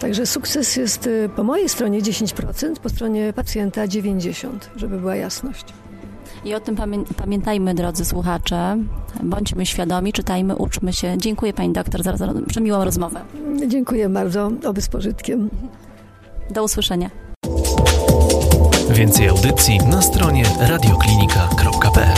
Także 0.00 0.26
sukces 0.26 0.76
jest 0.76 1.06
y, 1.06 1.28
po 1.36 1.44
mojej 1.44 1.68
stronie 1.68 2.02
10%, 2.02 2.76
po 2.82 2.88
stronie 2.88 3.32
pacjenta 3.32 3.86
90%, 3.86 4.48
żeby 4.76 4.98
była 4.98 5.16
jasność. 5.16 5.64
I 6.44 6.54
o 6.54 6.60
tym 6.60 6.76
pamię 6.76 6.98
pamiętajmy, 7.16 7.74
drodzy 7.74 8.04
słuchacze. 8.04 8.76
Bądźmy 9.22 9.66
świadomi, 9.66 10.12
czytajmy, 10.12 10.56
uczmy 10.56 10.92
się. 10.92 11.18
Dziękuję 11.18 11.52
Pani 11.52 11.72
doktor 11.72 12.02
za, 12.02 12.16
za 12.16 12.28
przemiłą 12.46 12.84
rozmowę. 12.84 13.20
Dziękuję 13.66 14.08
bardzo, 14.08 14.50
oby 14.66 14.82
z 14.82 14.88
pożytkiem. 14.88 15.50
Do 16.50 16.64
usłyszenia. 16.64 17.10
Więcej 18.90 19.28
audycji 19.28 19.78
na 19.78 20.02
stronie 20.02 20.44
radioklinika.pl 20.60 22.16